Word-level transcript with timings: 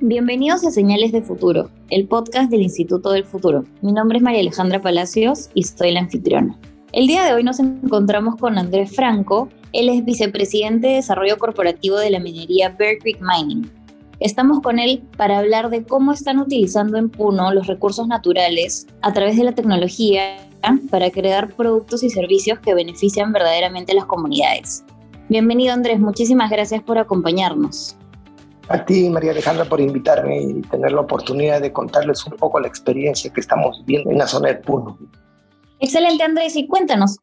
Bienvenidos 0.00 0.64
a 0.64 0.70
Señales 0.70 1.10
de 1.10 1.22
Futuro, 1.22 1.70
el 1.90 2.06
podcast 2.06 2.52
del 2.52 2.62
Instituto 2.62 3.10
del 3.10 3.24
Futuro. 3.24 3.64
Mi 3.82 3.90
nombre 3.90 4.18
es 4.18 4.22
María 4.22 4.38
Alejandra 4.38 4.80
Palacios 4.80 5.50
y 5.54 5.64
soy 5.64 5.90
la 5.90 5.98
anfitriona. 5.98 6.56
El 6.92 7.08
día 7.08 7.24
de 7.24 7.32
hoy 7.32 7.42
nos 7.42 7.58
encontramos 7.58 8.36
con 8.36 8.58
Andrés 8.58 8.94
Franco, 8.94 9.48
él 9.72 9.88
es 9.88 10.04
vicepresidente 10.04 10.86
de 10.86 10.94
Desarrollo 10.94 11.36
Corporativo 11.36 11.96
de 11.96 12.10
la 12.10 12.20
minería 12.20 12.68
Bear 12.78 12.98
Creek 12.98 13.18
Mining. 13.20 13.68
Estamos 14.20 14.60
con 14.60 14.78
él 14.78 15.02
para 15.16 15.38
hablar 15.38 15.68
de 15.68 15.82
cómo 15.82 16.12
están 16.12 16.38
utilizando 16.38 16.96
en 16.96 17.10
Puno 17.10 17.52
los 17.52 17.66
recursos 17.66 18.06
naturales 18.06 18.86
a 19.02 19.12
través 19.12 19.36
de 19.36 19.42
la 19.42 19.52
tecnología 19.56 20.36
para 20.90 21.10
crear 21.10 21.52
productos 21.56 22.04
y 22.04 22.10
servicios 22.10 22.60
que 22.60 22.72
benefician 22.72 23.32
verdaderamente 23.32 23.90
a 23.90 23.96
las 23.96 24.06
comunidades. 24.06 24.84
Bienvenido 25.28 25.72
Andrés, 25.74 25.98
muchísimas 25.98 26.50
gracias 26.50 26.84
por 26.84 26.98
acompañarnos. 26.98 27.96
A 28.70 28.84
ti, 28.84 29.08
María 29.08 29.30
Alejandra, 29.30 29.64
por 29.64 29.80
invitarme 29.80 30.42
y 30.42 30.60
tener 30.62 30.92
la 30.92 31.00
oportunidad 31.00 31.62
de 31.62 31.72
contarles 31.72 32.26
un 32.26 32.34
poco 32.34 32.60
la 32.60 32.68
experiencia 32.68 33.32
que 33.32 33.40
estamos 33.40 33.82
viviendo 33.86 34.10
en 34.10 34.18
la 34.18 34.26
zona 34.26 34.48
de 34.48 34.56
Puno. 34.56 34.98
Excelente, 35.80 36.22
Andrés, 36.22 36.54
y 36.54 36.66
cuéntanos. 36.66 37.16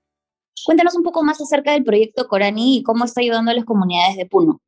Cuéntanos 0.65 0.95
un 0.95 1.03
poco 1.03 1.23
más 1.23 1.39
acerca 1.39 1.73
del 1.73 1.83
proyecto 1.83 2.27
Corani 2.27 2.77
y 2.77 2.83
cómo 2.83 3.05
está 3.05 3.21
ayudando 3.21 3.51
a 3.51 3.53
las 3.53 3.65
comunidades 3.65 4.17
de 4.17 4.25
Puno. 4.25 4.59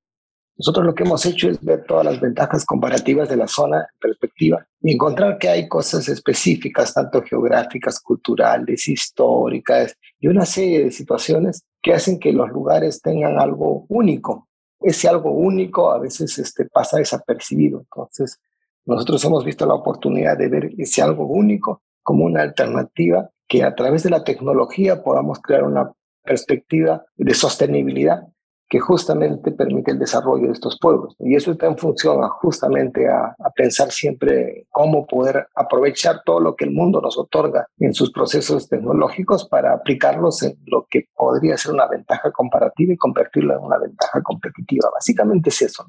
Nosotros 0.55 0.85
lo 0.85 0.94
que 0.94 1.04
hemos 1.04 1.26
hecho 1.26 1.49
es 1.49 1.63
ver 1.63 1.84
todas 1.88 2.05
las 2.05 2.20
ventajas 2.20 2.63
comparativas 2.63 3.27
de 3.30 3.38
la 3.38 3.48
zona 3.48 3.77
en 3.77 3.99
perspectiva 3.99 4.68
y 4.82 4.94
encontrar 4.94 5.40
que 5.40 5.49
hay 5.49 5.68
cosas 5.68 6.07
específicas, 6.09 6.94
tanto 6.94 7.23
geográficas, 7.23 7.99
culturales, 7.99 8.88
históricas 8.88 9.96
y 10.20 10.27
una 10.27 10.46
serie 10.46 10.85
de 10.85 10.91
situaciones 10.91 11.63
que 11.82 11.94
hacen 11.94 12.20
que 12.20 12.34
los 12.34 12.49
lugares 12.49 13.01
tengan 13.01 13.40
algo 13.40 13.85
único 13.90 14.48
ese 14.79 15.07
algo 15.07 15.31
único 15.31 15.91
a 15.91 15.99
veces 15.99 16.37
este, 16.37 16.65
pasa 16.65 16.97
desapercibido. 16.97 17.79
Entonces, 17.79 18.39
nosotros 18.85 19.23
hemos 19.25 19.43
visto 19.43 19.65
la 19.65 19.73
oportunidad 19.73 20.37
de 20.37 20.47
ver 20.47 20.71
ese 20.77 21.01
algo 21.01 21.25
único 21.25 21.81
como 22.03 22.25
una 22.25 22.41
alternativa 22.41 23.29
que 23.48 23.63
a 23.63 23.75
través 23.75 24.03
de 24.03 24.09
la 24.09 24.23
tecnología 24.23 25.03
podamos 25.03 25.39
crear 25.39 25.63
una 25.63 25.91
perspectiva 26.23 27.05
de 27.15 27.33
sostenibilidad 27.33 28.27
que 28.70 28.79
justamente 28.79 29.51
permite 29.51 29.91
el 29.91 29.99
desarrollo 29.99 30.48
de 30.48 30.54
estos 30.54 30.77
pueblos. 30.79 31.15
Y 31.20 31.35
eso 31.35 31.51
está 31.51 31.68
en 31.68 31.77
función 31.77 32.21
justamente 32.41 33.07
a, 33.07 33.35
pensar 33.55 33.91
siempre 33.91 34.68
cómo 34.70 35.07
poder 35.07 35.48
aprovechar 35.55 36.21
todo 36.23 36.40
lo 36.40 36.55
que 36.55 36.65
el 36.65 36.71
mundo 36.71 37.01
nos 37.01 37.18
otorga 37.18 37.65
en 37.79 37.93
sus 37.93 38.12
procesos 38.12 38.70
tecnológicos 38.70 39.48
para 39.48 39.73
aplicarlos 39.73 40.43
en 40.43 40.57
lo 40.65 40.85
que 40.90 41.05
podría 41.15 41.57
ser 41.57 41.73
una 41.73 41.88
ventaja 41.88 42.32
comparativa 42.32 42.93
y 42.93 42.98
convertirlo 42.98 43.57
en 43.57 43.63
una 43.63 43.79
ventaja 43.79 44.21
competitiva. 44.21 44.90
Básicamente 44.93 45.49
es 45.49 45.62
eso. 45.63 45.85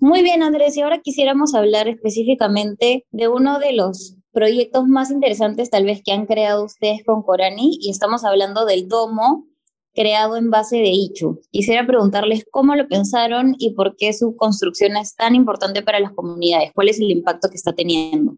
Muy 0.00 0.22
bien, 0.22 0.42
Andrés. 0.42 0.76
Y 0.76 0.82
ahora 0.82 0.98
quisiéramos 0.98 1.54
hablar 1.54 1.88
específicamente 1.88 3.06
de 3.10 3.28
uno 3.28 3.58
de 3.58 3.72
los 3.72 4.16
proyectos 4.32 4.86
más 4.86 5.10
interesantes 5.10 5.70
tal 5.70 5.84
vez 5.84 6.02
que 6.04 6.12
han 6.12 6.26
creado 6.26 6.64
ustedes 6.64 7.04
con 7.04 7.22
Corani 7.22 7.78
y 7.80 7.90
estamos 7.90 8.24
hablando 8.24 8.64
del 8.64 8.88
domo 8.88 9.46
creado 9.94 10.36
en 10.36 10.50
base 10.50 10.76
de 10.76 10.90
Ichu. 10.90 11.40
Quisiera 11.50 11.86
preguntarles 11.86 12.44
cómo 12.50 12.74
lo 12.74 12.86
pensaron 12.88 13.54
y 13.58 13.74
por 13.74 13.96
qué 13.96 14.12
su 14.12 14.36
construcción 14.36 14.96
es 14.96 15.14
tan 15.14 15.34
importante 15.34 15.82
para 15.82 16.00
las 16.00 16.12
comunidades. 16.12 16.70
¿Cuál 16.74 16.88
es 16.88 17.00
el 17.00 17.10
impacto 17.10 17.48
que 17.48 17.56
está 17.56 17.72
teniendo? 17.72 18.36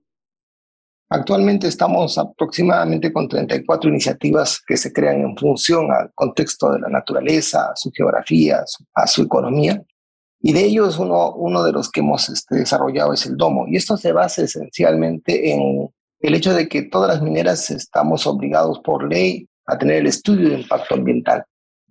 Actualmente 1.14 1.69
estamos 1.69 2.17
aproximadamente 2.17 3.12
con 3.12 3.28
34 3.28 3.91
iniciativas 3.91 4.59
que 4.67 4.78
se 4.78 4.94
crean 4.94 5.20
en 5.20 5.36
función 5.36 5.91
al 5.92 6.11
contexto 6.14 6.72
de 6.72 6.81
la 6.81 6.89
naturaleza, 6.89 7.71
a 7.71 7.76
su 7.76 7.91
geografía, 7.91 8.65
a 8.94 9.06
su, 9.06 9.22
economía. 9.22 9.84
Y 10.41 10.55
de 10.55 10.65
ellos 10.65 10.99
uno, 10.99 11.34
uno 11.34 11.62
de 11.65 11.72
los 11.72 11.91
que 11.91 12.00
hemos 12.00 12.31
este, 12.31 12.56
desarrollado 12.56 13.12
es 13.12 13.26
el 13.26 13.37
domo. 13.37 13.66
Y 13.69 13.76
esto 13.76 13.99
se 13.99 14.12
basa 14.12 14.44
esencialmente 14.44 15.53
en 15.53 15.91
el 16.21 16.34
hecho 16.34 16.55
de 16.55 16.66
que 16.66 16.82
todas 16.84 17.09
las 17.09 17.22
mineras 17.22 17.71
estamos 17.71 18.26
obligados 18.26 18.81
por 18.81 19.06
ley 19.06 19.47
a 19.66 19.76
tener 19.76 19.97
el 19.97 20.06
estudio 20.06 20.49
de 20.49 20.60
impacto 20.60 20.94
ambiental. 20.94 21.44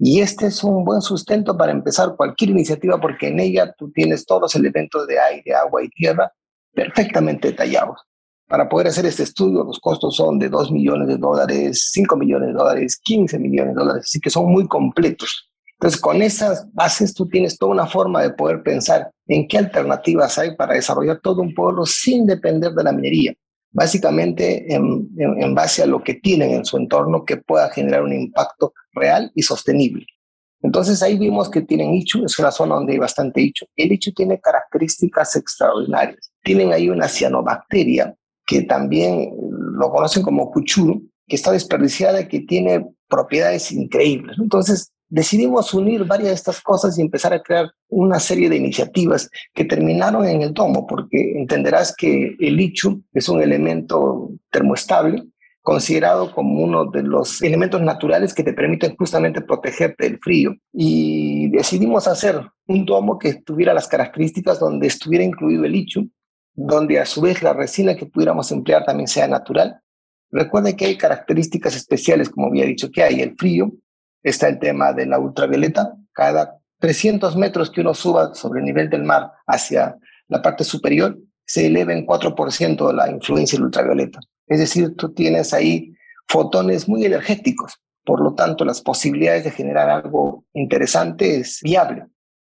Y 0.04 0.20
este 0.20 0.48
es 0.48 0.64
un 0.64 0.84
buen 0.84 1.00
sustento 1.00 1.56
para 1.56 1.72
empezar 1.72 2.16
cualquier 2.16 2.50
iniciativa 2.50 3.00
porque 3.00 3.28
en 3.28 3.40
ella 3.40 3.72
tú 3.78 3.92
tienes 3.92 4.26
todos 4.26 4.42
los 4.42 4.56
elementos 4.56 5.06
de 5.06 5.20
aire, 5.20 5.54
agua 5.54 5.84
y 5.84 5.90
tierra 5.90 6.34
perfectamente 6.74 7.50
detallados. 7.50 8.02
Para 8.48 8.68
poder 8.68 8.88
hacer 8.88 9.06
este 9.06 9.22
estudio, 9.22 9.64
los 9.64 9.80
costos 9.80 10.16
son 10.16 10.40
de 10.40 10.50
2 10.50 10.72
millones 10.72 11.08
de 11.08 11.18
dólares, 11.18 11.90
5 11.92 12.18
millones 12.18 12.48
de 12.48 12.54
dólares, 12.54 13.00
15 13.04 13.38
millones 13.38 13.76
de 13.76 13.80
dólares, 13.80 14.06
así 14.08 14.20
que 14.20 14.32
son 14.32 14.52
muy 14.52 14.68
completos. 14.68 15.52
Entonces, 15.74 16.02
con 16.02 16.24
esas 16.24 16.66
bases 16.74 17.14
tú 17.14 17.28
tienes 17.28 17.60
toda 17.60 17.72
una 17.72 17.86
forma 17.86 18.24
de 18.24 18.32
poder 18.32 18.64
pensar 18.64 19.12
en 19.28 19.48
qué 19.48 19.60
alternativas 19.60 20.36
hay 20.40 20.56
para 20.56 20.74
desarrollar 20.74 21.20
todo 21.20 21.44
un 21.44 21.54
pueblo 21.54 21.86
sin 21.86 22.26
depender 22.26 22.72
de 22.72 22.84
la 22.84 22.92
minería 22.92 23.36
básicamente 23.72 24.74
en, 24.74 25.56
base 25.56 25.84
a 25.84 25.86
lo 25.86 26.04
que 26.04 26.16
tienen 26.16 26.52
en 26.52 26.66
su 26.66 26.78
entorno 26.78 27.26
que 27.26 27.38
pueda 27.38 27.70
generar 27.70 28.04
un 28.04 28.14
impacto 28.14 28.74
real 28.94 29.32
y 29.36 29.42
sostenible. 29.42 30.06
Entonces 30.62 31.02
ahí 31.02 31.18
vimos 31.18 31.50
que 31.50 31.62
tienen 31.62 31.94
Ichu, 31.94 32.24
es 32.24 32.38
una 32.38 32.52
zona 32.52 32.76
donde 32.76 32.94
hay 32.94 33.00
bastante 33.00 33.42
Ichu. 33.42 33.66
El 33.76 33.92
Ichu 33.94 34.12
tiene 34.12 34.40
características 34.40 35.36
extraordinarias. 35.36 36.32
Tienen 36.44 36.72
ahí 36.72 36.90
una 36.90 37.08
cianobacteria 37.08 38.16
que 38.46 38.64
también 38.64 39.32
lo 39.74 39.90
conocen 39.90 40.22
como 40.22 40.52
cuchuru, 40.52 41.10
que 41.28 41.36
está 41.36 41.52
desperdiciada 41.52 42.22
y 42.22 42.28
que 42.28 42.42
tiene 42.42 42.86
propiedades 43.08 43.72
increíbles. 43.72 44.38
Entonces 44.40 44.92
decidimos 45.12 45.74
unir 45.74 46.06
varias 46.06 46.30
de 46.30 46.36
estas 46.36 46.62
cosas 46.62 46.98
y 46.98 47.02
empezar 47.02 47.34
a 47.34 47.44
crear 47.44 47.70
una 47.90 48.20
serie 48.20 48.50
de 48.50 48.56
iniciativas 48.56 49.30
que 49.54 49.66
terminaron 49.66 50.26
en 50.26 50.42
el 50.42 50.54
domo, 50.54 50.88
porque 50.88 51.34
entenderás 51.36 51.94
que 51.96 52.36
el 52.40 52.56
lichu 52.56 53.04
es 53.14 53.28
un 53.28 53.42
elemento 53.42 54.32
termoestable 54.50 55.24
considerado 55.62 56.34
como 56.34 56.64
uno 56.64 56.86
de 56.86 57.04
los 57.04 57.42
elementos 57.44 57.82
naturales 57.82 58.34
que 58.34 58.44
te 58.44 58.54
permiten 58.54 58.96
justamente 58.96 59.42
protegerte 59.42 60.06
del 60.06 60.18
frío. 60.18 60.56
Y 60.74 61.50
decidimos 61.50 62.08
hacer 62.08 62.42
un 62.68 62.86
domo 62.86 63.20
que 63.20 63.36
tuviera 63.36 63.74
las 63.74 63.88
características 63.88 64.60
donde 64.60 64.88
estuviera 64.88 65.24
incluido 65.24 65.66
el 65.66 65.74
lichu, 65.74 66.10
donde 66.54 67.00
a 67.00 67.06
su 67.06 67.22
vez 67.22 67.44
la 67.44 67.54
resina 67.54 67.96
que 67.96 68.08
pudiéramos 68.08 68.52
emplear 68.52 68.86
también 68.86 69.08
sea 69.08 69.28
natural. 69.28 69.80
Recuerden 70.32 70.76
que 70.76 70.86
hay 70.86 70.98
características 70.98 71.76
especiales, 71.76 72.30
como 72.30 72.48
había 72.48 72.66
dicho, 72.66 72.90
que 72.90 73.04
hay 73.04 73.22
el 73.22 73.36
frío, 73.36 73.72
está 74.24 74.48
el 74.48 74.60
tema 74.60 74.94
de 74.94 75.06
la 75.06 75.20
ultravioleta. 75.20 75.96
Cada 76.14 76.60
300 76.80 77.36
metros 77.36 77.70
que 77.70 77.82
uno 77.82 77.94
suba 77.94 78.34
sobre 78.34 78.60
el 78.60 78.66
nivel 78.66 78.90
del 78.90 79.04
mar 79.04 79.32
hacia 79.48 79.98
la 80.28 80.42
parte 80.42 80.64
superior, 80.64 81.18
se 81.46 81.68
eleva 81.68 81.94
en 81.94 82.06
4% 82.06 82.94
la 82.94 83.10
influencia 83.12 83.58
del 83.58 83.66
ultravioleta. 83.66 84.20
Es 84.48 84.60
decir, 84.60 84.96
tú 84.96 85.14
tienes 85.14 85.54
ahí 85.54 85.94
fotones 86.28 86.88
muy 86.88 87.06
energéticos, 87.06 87.74
por 88.06 88.22
lo 88.22 88.34
tanto 88.34 88.64
las 88.64 88.82
posibilidades 88.82 89.44
de 89.44 89.52
generar 89.52 89.90
algo 89.90 90.46
interesante 90.54 91.38
es 91.38 91.60
viable. 91.62 92.06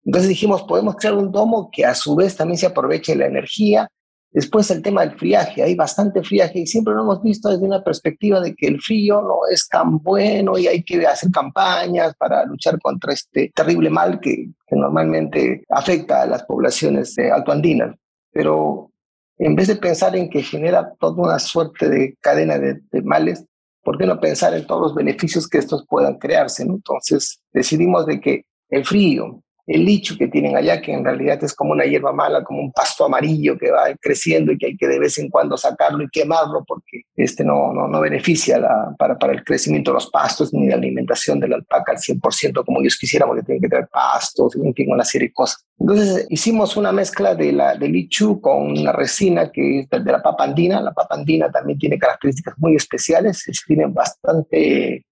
Entonces 0.04 0.28
dijimos, 0.28 0.64
podemos 0.64 0.96
crear 0.96 1.14
un 1.14 1.32
domo 1.32 1.70
que 1.72 1.86
a 1.86 1.94
su 1.94 2.14
vez 2.14 2.36
también 2.36 2.58
se 2.58 2.66
aproveche 2.66 3.16
la 3.16 3.26
energía 3.26 3.88
Después 4.32 4.70
el 4.70 4.80
tema 4.80 5.02
del 5.02 5.18
friaje, 5.18 5.62
hay 5.62 5.74
bastante 5.74 6.22
friaje 6.22 6.60
y 6.60 6.66
siempre 6.66 6.94
lo 6.94 7.02
hemos 7.02 7.22
visto 7.22 7.50
desde 7.50 7.66
una 7.66 7.84
perspectiva 7.84 8.40
de 8.40 8.54
que 8.54 8.66
el 8.66 8.80
frío 8.80 9.20
no 9.20 9.40
es 9.50 9.68
tan 9.68 9.98
bueno 9.98 10.56
y 10.56 10.66
hay 10.66 10.82
que 10.82 11.06
hacer 11.06 11.30
campañas 11.30 12.14
para 12.16 12.46
luchar 12.46 12.80
contra 12.80 13.12
este 13.12 13.52
terrible 13.54 13.90
mal 13.90 14.20
que, 14.20 14.48
normalmente 14.70 15.64
afecta 15.68 16.22
a 16.22 16.26
las 16.26 16.44
poblaciones 16.44 17.14
altoandinas. 17.18 17.94
Pero 18.32 18.90
en 19.36 19.54
vez 19.54 19.68
de 19.68 19.76
pensar 19.76 20.16
en 20.16 20.30
que 20.30 20.42
genera 20.42 20.94
toda 20.98 21.22
una 21.22 21.38
suerte 21.38 21.90
de 21.90 22.16
cadena 22.18 22.58
de, 22.58 22.80
males, 23.02 23.44
¿por 23.82 23.98
qué 23.98 24.06
no 24.06 24.18
pensar 24.18 24.54
en 24.54 24.66
todos 24.66 24.80
los 24.80 24.94
beneficios 24.94 25.46
que 25.46 25.58
estos 25.58 25.84
puedan 25.86 26.16
crearse? 26.16 26.62
Entonces 26.62 27.42
decidimos 27.52 28.06
de 28.06 28.18
que 28.18 28.46
el 28.70 28.86
frío, 28.86 29.42
el 29.66 29.84
licho 29.84 30.16
que 30.18 30.28
tienen 30.28 30.56
allá, 30.56 30.80
que 30.80 30.92
en 30.92 31.04
realidad 31.04 31.42
es 31.44 31.54
como 31.54 31.72
una 31.72 31.84
hierba 31.84 32.12
mala, 32.12 32.42
como 32.42 32.60
un 32.60 32.72
pasto 32.72 33.04
amarillo 33.04 33.56
que 33.56 33.70
va 33.70 33.94
creciendo 34.00 34.52
y 34.52 34.58
que 34.58 34.66
hay 34.66 34.76
que 34.76 34.88
de 34.88 34.98
vez 34.98 35.18
en 35.18 35.28
cuando 35.28 35.56
sacarlo 35.56 36.02
y 36.02 36.08
quemarlo 36.08 36.64
porque 36.66 37.02
este 37.14 37.44
no, 37.44 37.72
no, 37.72 37.86
no 37.86 38.00
beneficia 38.00 38.60
para, 38.98 39.18
para 39.18 39.32
el 39.32 39.44
crecimiento 39.44 39.90
de 39.90 39.94
los 39.94 40.10
pastos 40.10 40.52
ni 40.52 40.68
la 40.68 40.74
alimentación 40.74 41.38
de 41.38 41.48
la 41.48 41.56
alpaca 41.56 41.92
al 41.92 41.98
100% 41.98 42.64
como 42.64 42.80
ellos 42.80 42.96
quisiéramos, 42.98 43.36
que 43.36 43.42
tienen 43.42 43.62
que 43.62 43.68
tener 43.68 43.88
pastos, 43.88 44.56
en 44.56 44.74
fin, 44.74 44.90
una 44.90 45.04
serie 45.04 45.28
de 45.28 45.34
cosas. 45.34 45.64
Entonces 45.78 46.26
hicimos 46.28 46.76
una 46.76 46.92
mezcla 46.92 47.34
de 47.34 47.52
la 47.52 47.76
de 47.76 47.88
lichu 47.88 48.40
con 48.40 48.78
una 48.78 48.92
resina 48.92 49.50
que 49.50 49.80
es 49.80 49.88
de 49.90 50.12
la 50.12 50.22
papandina. 50.22 50.80
La 50.80 50.92
papandina 50.92 51.50
también 51.50 51.78
tiene 51.78 51.98
características 51.98 52.54
muy 52.58 52.76
especiales, 52.76 53.44
tienen 53.66 53.92
bastante 53.92 55.04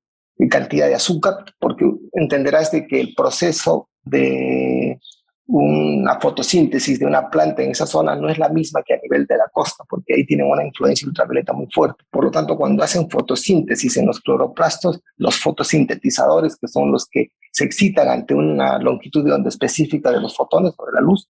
cantidad 0.49 0.87
de 0.87 0.95
azúcar, 0.95 1.45
porque 1.59 1.85
entenderás 2.13 2.71
de 2.71 2.87
que 2.87 3.01
el 3.01 3.15
proceso 3.15 3.90
de 4.03 4.99
una 5.53 6.21
fotosíntesis 6.21 7.01
de 7.01 7.07
una 7.07 7.29
planta 7.29 7.63
en 7.63 7.73
esa 7.73 7.87
zona 7.87 8.15
no 8.15 8.29
es 8.29 8.39
la 8.39 8.49
misma 8.49 8.83
que 8.85 8.95
a 8.95 9.01
nivel 9.03 9.27
de 9.27 9.37
la 9.37 9.49
costa, 9.53 9.85
porque 9.89 10.15
ahí 10.15 10.25
tienen 10.25 10.47
una 10.49 10.65
influencia 10.65 11.09
ultravioleta 11.09 11.53
muy 11.53 11.67
fuerte. 11.73 12.05
Por 12.09 12.25
lo 12.25 12.31
tanto, 12.31 12.57
cuando 12.57 12.85
hacen 12.85 13.11
fotosíntesis 13.11 13.97
en 13.97 14.07
los 14.07 14.21
cloroplastos, 14.21 15.01
los 15.17 15.41
fotosintetizadores, 15.41 16.57
que 16.57 16.69
son 16.69 16.93
los 16.93 17.07
que 17.07 17.33
se 17.51 17.65
excitan 17.65 18.09
ante 18.09 18.33
una 18.33 18.79
longitud 18.79 19.25
de 19.25 19.33
onda 19.33 19.49
específica 19.49 20.13
de 20.13 20.21
los 20.21 20.37
fotones 20.37 20.73
o 20.77 20.87
de 20.87 20.93
la 20.93 21.01
luz, 21.01 21.29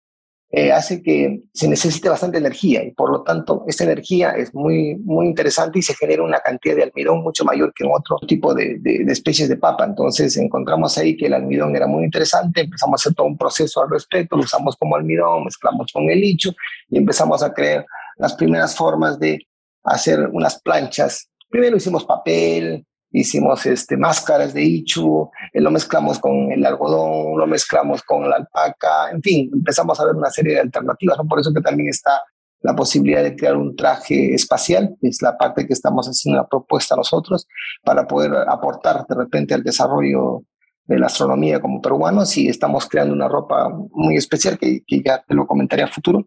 eh, 0.53 0.73
hace 0.73 1.01
que 1.01 1.43
se 1.55 1.69
necesite 1.69 2.09
bastante 2.09 2.39
energía 2.39 2.83
y 2.83 2.91
por 2.91 3.13
lo 3.13 3.23
tanto 3.23 3.63
esta 3.69 3.85
energía 3.85 4.33
es 4.33 4.53
muy, 4.53 4.97
muy 4.97 5.27
interesante 5.27 5.79
y 5.79 5.83
se 5.83 5.95
genera 5.95 6.25
una 6.25 6.41
cantidad 6.41 6.75
de 6.75 6.83
almidón 6.83 7.23
mucho 7.23 7.45
mayor 7.45 7.73
que 7.73 7.85
en 7.85 7.93
otro 7.95 8.19
tipo 8.27 8.53
de, 8.53 8.79
de, 8.81 9.05
especies 9.13 9.49
de 9.49 9.57
papa. 9.57 9.85
Entonces 9.85 10.37
encontramos 10.37 10.99
ahí 10.99 11.17
que 11.17 11.27
el 11.27 11.35
almidón 11.35 11.77
era 11.77 11.87
muy 11.87 12.03
interesante, 12.03 12.63
empezamos 12.63 13.01
a 13.01 13.01
hacer 13.01 13.15
todo 13.15 13.29
un 13.29 13.39
proceso 13.39 13.81
al 13.81 13.91
respecto, 13.91 14.37
lo 14.37 14.43
usamos 14.43 14.77
como 14.77 14.97
almidón, 14.97 15.45
mezclamos 15.45 15.93
con 15.93 16.11
el 16.11 16.21
licho 16.21 16.51
y 16.89 16.99
empezamos 16.99 17.45
a 17.45 17.53
crear 17.53 17.87
las 18.17 18.35
primeras 18.35 18.75
formas 18.75 19.21
de 19.21 19.47
hacer 19.85 20.29
unas 20.33 20.61
planchas. 20.61 21.31
Primero 21.49 21.77
hicimos 21.77 22.05
papel, 22.05 22.85
hicimos 23.13 23.67
este, 23.67 23.97
máscaras 23.97 24.55
de 24.55 24.63
ichu, 24.63 25.31
eh, 25.53 25.61
lo 25.61 25.71
mezclamos 25.71 26.19
con 26.19 26.53
el 26.53 26.65
algodón, 26.65 27.39
lo 27.39 27.47
mezclamos 27.47 28.03
con 28.03 28.29
la 28.29 28.37
alpaca, 28.37 29.11
en 29.11 29.23
fin, 29.23 29.51
empezamos 29.53 29.99
a 30.01 30.05
ver 30.05 30.15
una 30.15 30.31
serie 30.31 30.55
de 30.55 30.61
alternativas, 30.61 31.19
¿no? 31.19 31.27
por 31.27 31.41
eso 31.41 31.53
que 31.53 31.61
también 31.61 31.89
está 31.89 32.23
la 32.63 32.77
posibilidad 32.77 33.23
de 33.23 33.35
crear 33.35 33.57
un 33.57 33.75
traje 33.75 34.35
espacial, 34.35 34.97
que 35.01 35.09
es 35.09 35.23
la 35.23 35.37
parte 35.37 35.67
que 35.67 35.73
estamos 35.73 36.07
haciendo 36.07 36.41
una 36.41 36.49
propuesta 36.49 36.95
nosotros, 36.95 37.47
para 37.83 38.07
poder 38.07 38.33
aportar 38.49 39.07
de 39.09 39.15
repente 39.15 39.55
al 39.55 39.63
desarrollo 39.63 40.43
de 40.85 40.99
la 40.99 41.07
astronomía 41.07 41.61
como 41.61 41.81
peruanos 41.81 42.37
y 42.37 42.49
estamos 42.49 42.87
creando 42.87 43.15
una 43.15 43.29
ropa 43.29 43.71
muy 43.93 44.17
especial 44.17 44.59
que, 44.59 44.83
que 44.87 45.03
ya 45.03 45.23
te 45.27 45.35
lo 45.35 45.47
comentaré 45.47 45.83
a 45.83 45.89
futuro. 45.89 46.27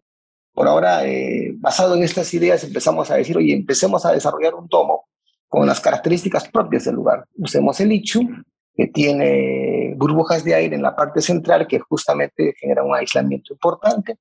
Por 0.52 0.66
ahora, 0.66 1.06
eh, 1.06 1.52
basado 1.56 1.94
en 1.94 2.02
estas 2.02 2.32
ideas, 2.34 2.64
empezamos 2.64 3.10
a 3.10 3.16
decir, 3.16 3.36
oye, 3.36 3.52
empecemos 3.52 4.04
a 4.06 4.12
desarrollar 4.12 4.54
un 4.54 4.68
tomo 4.68 5.06
con 5.54 5.68
las 5.68 5.80
características 5.80 6.48
propias 6.48 6.84
del 6.84 6.96
lugar. 6.96 7.26
Usemos 7.36 7.78
el 7.78 7.92
ichu, 7.92 8.22
que 8.74 8.88
tiene 8.88 9.94
burbujas 9.96 10.42
de 10.42 10.52
aire 10.52 10.74
en 10.74 10.82
la 10.82 10.96
parte 10.96 11.20
central 11.20 11.68
que 11.68 11.78
justamente 11.78 12.54
genera 12.58 12.82
un 12.82 12.92
aislamiento 12.92 13.52
importante. 13.52 14.16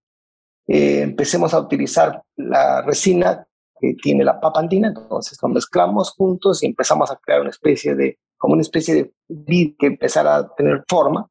Eh, 0.68 1.02
empecemos 1.02 1.52
a 1.56 1.60
utilizar 1.60 2.22
la 2.36 2.84
resina 2.84 3.48
que 3.80 3.96
tiene 3.96 4.24
la 4.24 4.40
papa 4.40 4.60
andina, 4.60 4.90
entonces 4.90 5.40
lo 5.42 5.50
mezclamos 5.50 6.12
juntos 6.12 6.62
y 6.62 6.68
empezamos 6.68 7.10
a 7.10 7.16
crear 7.16 7.42
una 7.42 7.50
especie 7.50 7.96
de, 7.96 8.20
como 8.38 8.54
una 8.54 8.62
especie 8.62 8.94
de 8.94 9.12
vid 9.28 9.74
que 9.80 9.88
empezara 9.88 10.36
a 10.36 10.54
tener 10.54 10.84
forma. 10.88 11.28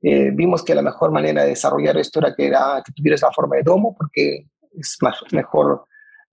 Eh, 0.00 0.30
vimos 0.32 0.64
que 0.64 0.74
la 0.74 0.80
mejor 0.80 1.12
manera 1.12 1.42
de 1.42 1.50
desarrollar 1.50 1.98
esto 1.98 2.20
era 2.20 2.34
que, 2.34 2.46
era 2.46 2.82
tuviera 2.96 3.16
esa 3.16 3.30
forma 3.32 3.56
de 3.56 3.64
domo, 3.64 3.94
porque 3.94 4.46
es 4.80 4.96
más, 5.02 5.20
mejor 5.30 5.84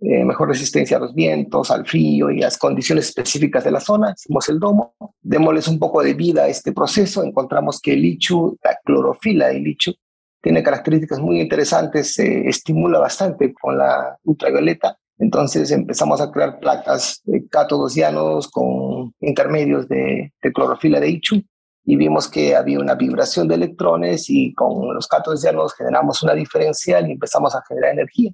eh, 0.01 0.23
mejor 0.23 0.47
resistencia 0.47 0.95
a 0.95 0.99
los 1.01 1.13
vientos, 1.13 1.71
al 1.71 1.85
frío 1.85 2.31
y 2.31 2.41
a 2.41 2.45
las 2.45 2.57
condiciones 2.57 3.07
específicas 3.07 3.65
de 3.65 3.71
la 3.71 3.81
zona. 3.81 4.13
Hicimos 4.15 4.47
el 4.47 4.59
domo, 4.59 4.95
démosles 5.21 5.67
un 5.67 5.77
poco 5.77 6.01
de 6.01 6.13
vida 6.13 6.43
a 6.43 6.47
este 6.47 6.71
proceso, 6.71 7.23
encontramos 7.23 7.81
que 7.81 7.93
el 7.93 8.01
lichu, 8.01 8.57
la 8.63 8.77
clorofila 8.85 9.47
del 9.47 9.63
lichu, 9.63 9.93
tiene 10.41 10.63
características 10.63 11.19
muy 11.19 11.41
interesantes, 11.41 12.13
se 12.13 12.47
estimula 12.47 12.99
bastante 12.99 13.53
con 13.53 13.77
la 13.77 14.17
ultravioleta. 14.23 14.97
Entonces 15.17 15.69
empezamos 15.71 16.21
a 16.21 16.31
crear 16.31 16.59
placas 16.59 17.21
de 17.25 17.45
cátodos 17.49 17.93
llanos 17.93 18.47
con 18.47 19.13
intermedios 19.19 19.89
de, 19.89 20.31
de 20.41 20.53
clorofila 20.53 21.01
de 21.01 21.09
ichu 21.09 21.43
y 21.83 21.97
vimos 21.97 22.29
que 22.29 22.55
había 22.55 22.79
una 22.79 22.95
vibración 22.95 23.49
de 23.49 23.55
electrones 23.55 24.29
y 24.29 24.53
con 24.53 24.93
los 24.93 25.07
cátodos 25.07 25.41
llanos 25.41 25.73
generamos 25.73 26.23
una 26.23 26.35
diferencial 26.35 27.09
y 27.09 27.13
empezamos 27.13 27.53
a 27.53 27.63
generar 27.67 27.91
energía. 27.91 28.31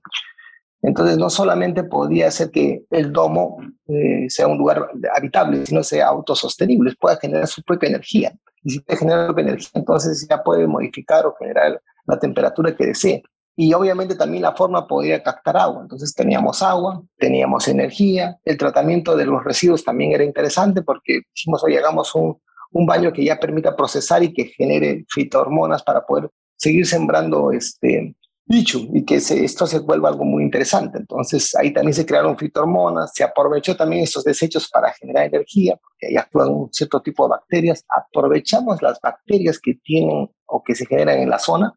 Entonces, 0.85 1.17
no 1.17 1.31
solamente 1.31 1.83
podía 1.83 2.27
hacer 2.27 2.51
que 2.51 2.83
el 2.91 3.11
domo 3.11 3.57
eh, 3.87 4.29
sea 4.29 4.47
un 4.47 4.59
lugar 4.59 4.87
habitable, 5.15 5.65
sino 5.65 5.83
sea 5.83 6.07
autosostenible, 6.07 6.93
pueda 6.99 7.17
generar 7.17 7.47
su 7.47 7.63
propia 7.63 7.89
energía. 7.89 8.35
Y 8.63 8.69
si 8.69 8.79
puede 8.81 8.99
generar 8.99 9.21
su 9.21 9.25
propia 9.27 9.49
energía, 9.49 9.69
entonces 9.73 10.27
ya 10.29 10.43
puede 10.43 10.67
modificar 10.67 11.25
o 11.25 11.35
generar 11.39 11.81
la 12.05 12.19
temperatura 12.19 12.75
que 12.75 12.85
desee. 12.85 13.23
Y 13.55 13.73
obviamente 13.73 14.13
también 14.13 14.43
la 14.43 14.55
forma 14.55 14.85
podría 14.85 15.23
captar 15.23 15.57
agua. 15.57 15.81
Entonces 15.81 16.13
teníamos 16.13 16.61
agua, 16.61 17.01
teníamos 17.17 17.67
energía. 17.67 18.37
El 18.43 18.57
tratamiento 18.57 19.17
de 19.17 19.25
los 19.25 19.43
residuos 19.43 19.83
también 19.83 20.11
era 20.11 20.23
interesante 20.23 20.83
porque 20.83 21.21
dijimos, 21.33 21.63
hoy 21.63 21.77
hagamos 21.77 22.13
un, 22.13 22.39
un 22.71 22.85
baño 22.85 23.11
que 23.11 23.23
ya 23.23 23.39
permita 23.39 23.75
procesar 23.75 24.21
y 24.21 24.33
que 24.33 24.45
genere 24.45 25.05
fitohormonas 25.09 25.81
para 25.81 26.05
poder 26.05 26.29
seguir 26.57 26.85
sembrando 26.85 27.51
este, 27.51 28.15
dicho 28.45 28.79
y 28.93 29.03
que 29.03 29.15
esto 29.15 29.65
se 29.65 29.79
vuelva 29.79 30.09
algo 30.09 30.23
muy 30.23 30.43
interesante. 30.43 30.99
Entonces 30.99 31.55
ahí 31.55 31.73
también 31.73 31.93
se 31.93 32.05
crearon 32.05 32.37
fitohormonas, 32.37 33.11
se 33.13 33.23
aprovechó 33.23 33.75
también 33.75 34.03
estos 34.03 34.23
desechos 34.23 34.69
para 34.69 34.93
generar 34.93 35.25
energía, 35.25 35.75
porque 35.81 36.07
ahí 36.07 36.15
actúan 36.15 36.49
un 36.49 36.73
cierto 36.73 37.01
tipo 37.01 37.25
de 37.25 37.31
bacterias. 37.31 37.83
Aprovechamos 37.89 38.81
las 38.81 38.99
bacterias 39.01 39.59
que 39.59 39.75
tienen 39.83 40.29
o 40.45 40.63
que 40.63 40.75
se 40.75 40.85
generan 40.85 41.19
en 41.19 41.29
la 41.29 41.39
zona. 41.39 41.73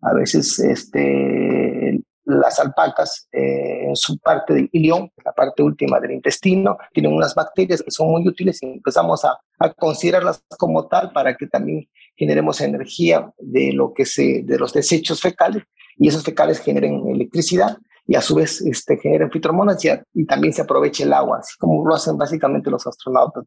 A 0.00 0.14
veces 0.14 0.58
este, 0.58 2.00
las 2.24 2.58
alpacas 2.58 3.28
eh, 3.32 3.86
en 3.88 3.96
su 3.96 4.18
parte 4.18 4.54
del 4.54 4.68
ilión, 4.72 5.10
la 5.24 5.32
parte 5.32 5.62
última 5.62 5.98
del 5.98 6.12
intestino, 6.12 6.76
tienen 6.92 7.12
unas 7.12 7.34
bacterias 7.34 7.82
que 7.82 7.90
son 7.90 8.10
muy 8.10 8.26
útiles 8.28 8.62
y 8.62 8.66
empezamos 8.66 9.24
a, 9.24 9.38
a 9.58 9.72
considerarlas 9.72 10.44
como 10.58 10.86
tal 10.88 11.12
para 11.12 11.36
que 11.36 11.46
también 11.46 11.88
generemos 12.18 12.60
energía 12.60 13.32
de 13.38 13.72
lo 13.72 13.94
que 13.94 14.04
se 14.04 14.42
de 14.42 14.58
los 14.58 14.72
desechos 14.72 15.20
fecales 15.20 15.62
y 15.96 16.08
esos 16.08 16.24
fecales 16.24 16.58
generen 16.58 17.08
electricidad 17.08 17.78
y 18.06 18.16
a 18.16 18.20
su 18.20 18.34
vez 18.34 18.60
este, 18.62 18.98
generen 18.98 19.30
fitohormonas 19.30 19.84
y, 19.84 19.90
y, 20.14 20.24
también 20.24 20.52
se 20.52 20.62
aproveche 20.62 21.04
el 21.04 21.12
agua, 21.12 21.38
así 21.40 21.56
como 21.58 21.86
lo 21.86 21.94
hacen 21.94 22.16
básicamente 22.16 22.70
los 22.70 22.86
astronautas. 22.86 23.44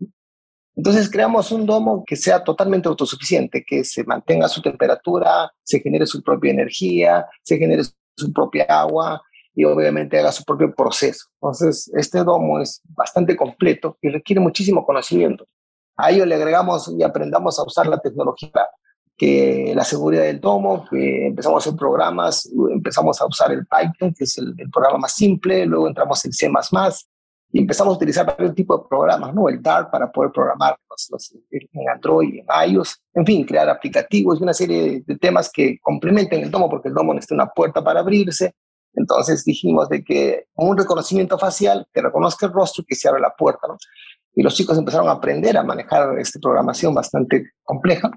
Entonces 0.75 1.09
creamos 1.09 1.51
un 1.51 1.65
domo 1.65 2.03
que 2.06 2.15
sea 2.15 2.44
totalmente 2.44 2.88
autosuficiente, 2.88 3.63
que 3.65 3.83
se 3.83 4.03
mantenga 4.03 4.47
su 4.47 4.62
temperatura, 4.62 5.51
se 5.63 5.79
genere 5.79 6.06
su 6.06 6.23
propia 6.23 6.51
energía, 6.51 7.25
se 7.41 7.57
genere 7.57 7.83
su 8.15 8.31
propia 8.31 8.65
agua 8.65 9.21
y 9.53 9.65
obviamente 9.65 10.18
haga 10.18 10.31
su 10.31 10.44
propio 10.44 10.73
proceso. 10.73 11.25
Entonces 11.41 11.91
este 11.95 12.23
domo 12.23 12.62
es 12.62 12.81
bastante 12.89 13.35
completo 13.35 13.97
y 14.01 14.09
requiere 14.09 14.39
muchísimo 14.39 14.85
conocimiento. 14.85 15.45
A 16.01 16.12
ello 16.12 16.25
le 16.25 16.36
agregamos 16.36 16.92
y 16.98 17.03
aprendamos 17.03 17.59
a 17.59 17.63
usar 17.63 17.88
la 17.88 18.00
tecnología 18.00 18.51
que 19.15 19.74
la 19.75 19.83
seguridad 19.83 20.24
del 20.24 20.42
domo, 20.42 20.83
que 20.89 21.27
empezamos 21.27 21.57
a 21.57 21.69
hacer 21.69 21.77
programas, 21.77 22.51
empezamos 22.71 23.21
a 23.21 23.27
usar 23.27 23.51
el 23.51 23.68
Python, 23.68 24.15
que 24.18 24.24
es 24.24 24.36
el, 24.39 24.56
programa 24.71 24.98
más 24.98 25.13
simple, 25.13 25.63
luego 25.68 25.88
entramos 25.88 26.25
en 26.25 26.33
C++, 26.33 26.50
y 27.53 27.59
empezamos 27.59 27.94
a 27.94 27.97
utilizar 27.97 28.25
varios 28.25 28.56
tipos 28.56 28.81
de 28.81 28.87
programas, 28.90 29.31
¿no? 29.35 29.47
El 29.47 29.61
Dart 29.61 29.92
para 29.92 30.11
poder 30.11 30.31
programar 30.31 30.75
los, 30.90 31.35
en 31.52 31.90
Android, 31.94 32.40
en 32.40 32.71
iOS, 32.71 32.99
en 33.14 33.25
fin, 33.25 33.45
crear 33.45 33.69
aplicativos 33.69 34.40
y 34.40 34.44
una 34.44 34.54
serie 34.54 35.04
de, 35.06 35.18
temas 35.18 35.52
que 35.52 35.78
complementen 35.81 36.42
el 36.42 36.49
domo, 36.49 36.68
porque 36.68 36.87
el 36.87 36.95
domo 36.95 37.14
necesita 37.14 37.35
una 37.35 37.52
puerta 37.52 37.83
para 37.83 37.99
abrirse. 37.99 38.56
Entonces 38.94 39.45
dijimos 39.45 39.87
de 39.87 40.04
que 40.04 40.45
un 40.56 40.75
reconocimiento 40.75 41.37
facial 41.37 41.85
que 41.94 42.02
reconozca 42.02 42.47
el 42.47 42.54
rostro 42.54 42.83
que 42.87 42.95
se 42.95 43.07
abre 43.07 43.21
la 43.21 43.35
puerta, 43.37 43.68
¿no? 43.68 43.78
Y 44.33 44.44
los 44.44 44.56
chicos 44.56 44.78
empezaron 44.78 45.07
a 45.09 45.14
aprender 45.14 45.57
a 45.57 45.64
manejar 45.64 46.18
esta 46.19 46.40
programación 46.40 46.94
bastante 46.94 47.52
compleja 47.64 48.11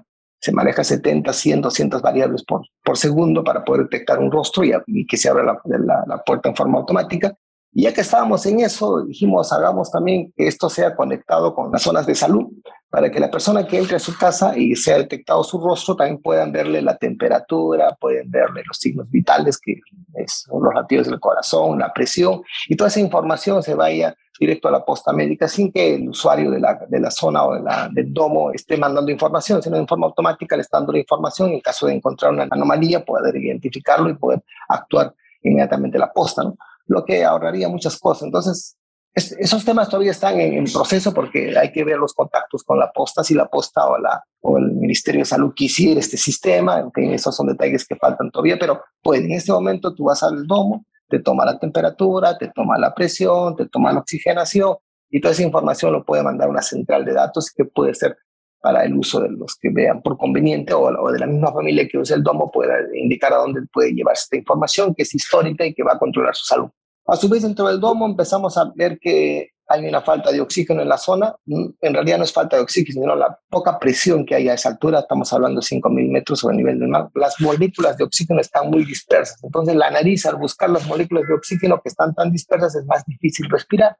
se 0.45 0.51
maneja 0.51 0.83
70, 0.83 1.33
100, 1.33 1.61
200 1.61 2.01
variables 2.03 2.43
por, 2.43 2.61
por 2.83 2.97
segundo 2.97 3.43
para 3.43 3.65
poder 3.65 3.83
detectar 3.83 4.19
un 4.19 4.31
rostro 4.31 4.63
y, 4.63 5.07
que 5.07 5.17
se 5.17 5.27
abra 5.27 5.43
la, 5.43 6.03
la, 6.05 6.23
puerta 6.23 6.49
en 6.49 6.55
forma 6.55 6.77
automática. 6.77 7.33
Y 7.77 7.83
ya 7.83 7.93
que 7.93 7.99
estábamos 7.99 8.45
en 8.45 8.61
eso, 8.61 9.03
dijimos, 9.03 9.51
hagamos 9.51 9.91
también 9.91 10.31
que 10.37 10.47
esto 10.47 10.69
sea 10.69 10.95
conectado 10.95 11.53
con 11.53 11.73
las 11.73 11.81
zonas 11.81 12.05
de 12.05 12.15
salud, 12.15 12.45
para 12.89 13.11
que 13.11 13.19
la 13.19 13.29
persona 13.29 13.67
que 13.67 13.77
entre 13.77 13.97
a 13.97 13.99
su 13.99 14.17
casa 14.17 14.57
y 14.57 14.77
sea 14.77 14.97
detectado 14.97 15.43
su 15.43 15.59
rostro, 15.59 15.93
también 15.93 16.21
puedan 16.21 16.53
verle 16.53 16.81
la 16.81 16.95
temperatura, 16.95 17.93
pueden 17.99 18.31
verle 18.31 18.63
los 18.65 18.77
signos 18.77 19.09
vitales, 19.11 19.59
que 19.59 19.81
son 20.25 20.63
los 20.63 20.73
latidos 20.73 21.07
del 21.07 21.19
corazón, 21.19 21.77
la 21.77 21.91
presión, 21.91 22.43
y 22.69 22.77
toda 22.77 22.87
esa 22.87 23.01
información 23.01 23.61
se 23.61 23.75
vaya 23.75 24.15
directo 24.39 24.69
a 24.69 24.71
la 24.71 24.85
posta 24.85 25.11
médica 25.11 25.49
sin 25.49 25.69
que 25.69 25.95
el 25.95 26.07
usuario 26.07 26.51
de 26.51 26.61
la, 26.61 26.79
de 26.87 26.99
la 27.01 27.11
zona 27.11 27.43
o 27.43 27.55
de 27.55 27.61
del 27.91 28.13
domo 28.13 28.51
esté 28.51 28.77
mandando 28.77 29.11
información, 29.11 29.61
sino 29.61 29.75
en 29.75 29.85
forma 29.87 30.07
automática 30.07 30.55
le 30.55 30.61
está 30.61 30.77
dando 30.77 30.93
la 30.93 30.99
información 30.99 31.49
en 31.49 31.59
caso 31.59 31.87
de 31.87 31.93
encontrar 31.95 32.31
una 32.31 32.47
anomalía, 32.49 33.03
poder 33.03 33.35
identificarlo 33.35 34.09
y 34.09 34.13
poder 34.13 34.41
actuar 34.69 35.13
inmediatamente 35.43 35.99
la 35.99 36.13
posta, 36.13 36.41
¿no? 36.41 36.55
Lo 36.85 37.05
que 37.05 37.23
ahorraría 37.23 37.69
muchas 37.69 37.97
cosas. 37.97 38.23
Entonces, 38.23 38.77
esos 39.15 39.63
temas 39.63 39.87
todavía 39.87 40.11
están 40.11 40.39
en, 40.41 40.65
proceso 40.65 41.13
porque 41.13 41.57
hay 41.57 41.71
que 41.71 41.85
ver 41.85 41.97
los 41.97 42.13
contactos 42.13 42.63
con 42.63 42.77
la 42.77 42.91
posta, 42.91 43.23
si 43.23 43.33
la 43.33 43.47
posta 43.47 43.87
o, 43.87 43.97
la, 43.97 44.21
o 44.41 44.57
el 44.57 44.73
Ministerio 44.73 45.21
de 45.21 45.25
Salud 45.25 45.53
quisiera 45.55 45.99
este 45.99 46.17
sistema, 46.17 46.83
en 46.93 47.13
esos 47.13 47.33
son 47.33 47.47
detalles 47.47 47.87
que 47.87 47.95
faltan 47.95 48.29
todavía, 48.29 48.57
pero 48.59 48.83
pues 49.01 49.21
en 49.21 49.31
este 49.31 49.53
momento 49.53 49.95
tú 49.95 50.05
vas 50.05 50.21
al 50.21 50.45
domo, 50.45 50.85
te 51.07 51.19
toma 51.19 51.45
la 51.45 51.57
temperatura, 51.57 52.37
te 52.37 52.51
toma 52.53 52.77
la 52.77 52.93
presión, 52.93 53.55
te 53.55 53.67
toma 53.67 53.93
la 53.93 53.99
oxigenación 53.99 54.75
y 55.09 55.21
toda 55.21 55.31
esa 55.31 55.43
información 55.43 55.93
lo 55.93 56.03
puede 56.03 56.23
mandar 56.23 56.49
una 56.49 56.61
central 56.61 57.05
de 57.05 57.13
datos 57.13 57.51
que 57.55 57.63
puede 57.63 57.93
ser 57.93 58.17
para 58.65 58.83
el 58.83 58.95
uso 58.95 59.19
de 59.19 59.29
los 59.29 59.57
que 59.61 59.69
vean 59.69 60.01
por 60.01 60.17
conveniente 60.17 60.73
o, 60.73 61.11
de 61.11 61.19
la 61.19 61.27
misma 61.27 61.53
familia 61.53 61.87
que 61.87 61.99
usa 61.99 62.15
el 62.15 62.23
domo 62.23 62.49
pueda 62.49 62.73
indicar 62.95 63.31
a 63.31 63.37
dónde 63.37 63.61
puede 63.71 63.93
llevar 63.93 64.13
esta 64.13 64.37
información 64.37 64.95
que 64.95 65.03
es 65.03 65.13
histórica 65.13 65.63
y 65.67 65.75
que 65.75 65.83
va 65.83 65.93
a 65.93 65.99
controlar 65.99 66.33
su 66.33 66.45
salud. 66.45 66.69
A 67.05 67.15
su 67.15 67.29
vez, 67.29 67.43
dentro 67.43 67.67
del 67.67 67.79
domo 67.79 68.07
empezamos 68.07 68.57
a 68.57 68.71
ver 68.75 68.97
que 68.97 69.51
hay 69.67 69.87
una 69.87 70.01
falta 70.01 70.31
de 70.31 70.41
oxígeno 70.41 70.81
en 70.81 70.89
la 70.89 70.97
zona. 70.97 71.35
Mm, 71.45 71.65
en 71.79 71.93
realidad 71.93 72.17
no 72.17 72.23
es 72.23 72.33
falta 72.33 72.55
de 72.55 72.63
oxígeno, 72.63 73.01
sino 73.01 73.15
la 73.15 73.39
poca 73.51 73.77
presión 73.77 74.25
que 74.25 74.33
hay 74.33 74.49
a 74.49 74.55
esa 74.55 74.69
altura. 74.69 75.01
Estamos 75.01 75.31
hablando 75.31 75.61
de 75.61 75.67
5.000 75.67 76.11
metros 76.11 76.39
sobre 76.39 76.53
el 76.53 76.57
nivel 76.57 76.79
del 76.79 76.89
mar. 76.89 77.11
Las 77.13 77.39
moléculas 77.39 77.99
de 77.99 78.05
oxígeno 78.05 78.41
están 78.41 78.71
muy 78.71 78.83
dispersas. 78.83 79.43
Entonces 79.43 79.75
la 79.75 79.91
nariz, 79.91 80.25
al 80.25 80.37
buscar 80.37 80.71
las 80.71 80.87
moléculas 80.87 81.27
de 81.27 81.35
oxígeno 81.35 81.79
que 81.83 81.89
están 81.89 82.15
tan 82.15 82.31
dispersas, 82.31 82.73
es 82.73 82.85
más 82.87 83.05
difícil 83.05 83.47
respirar. 83.47 83.95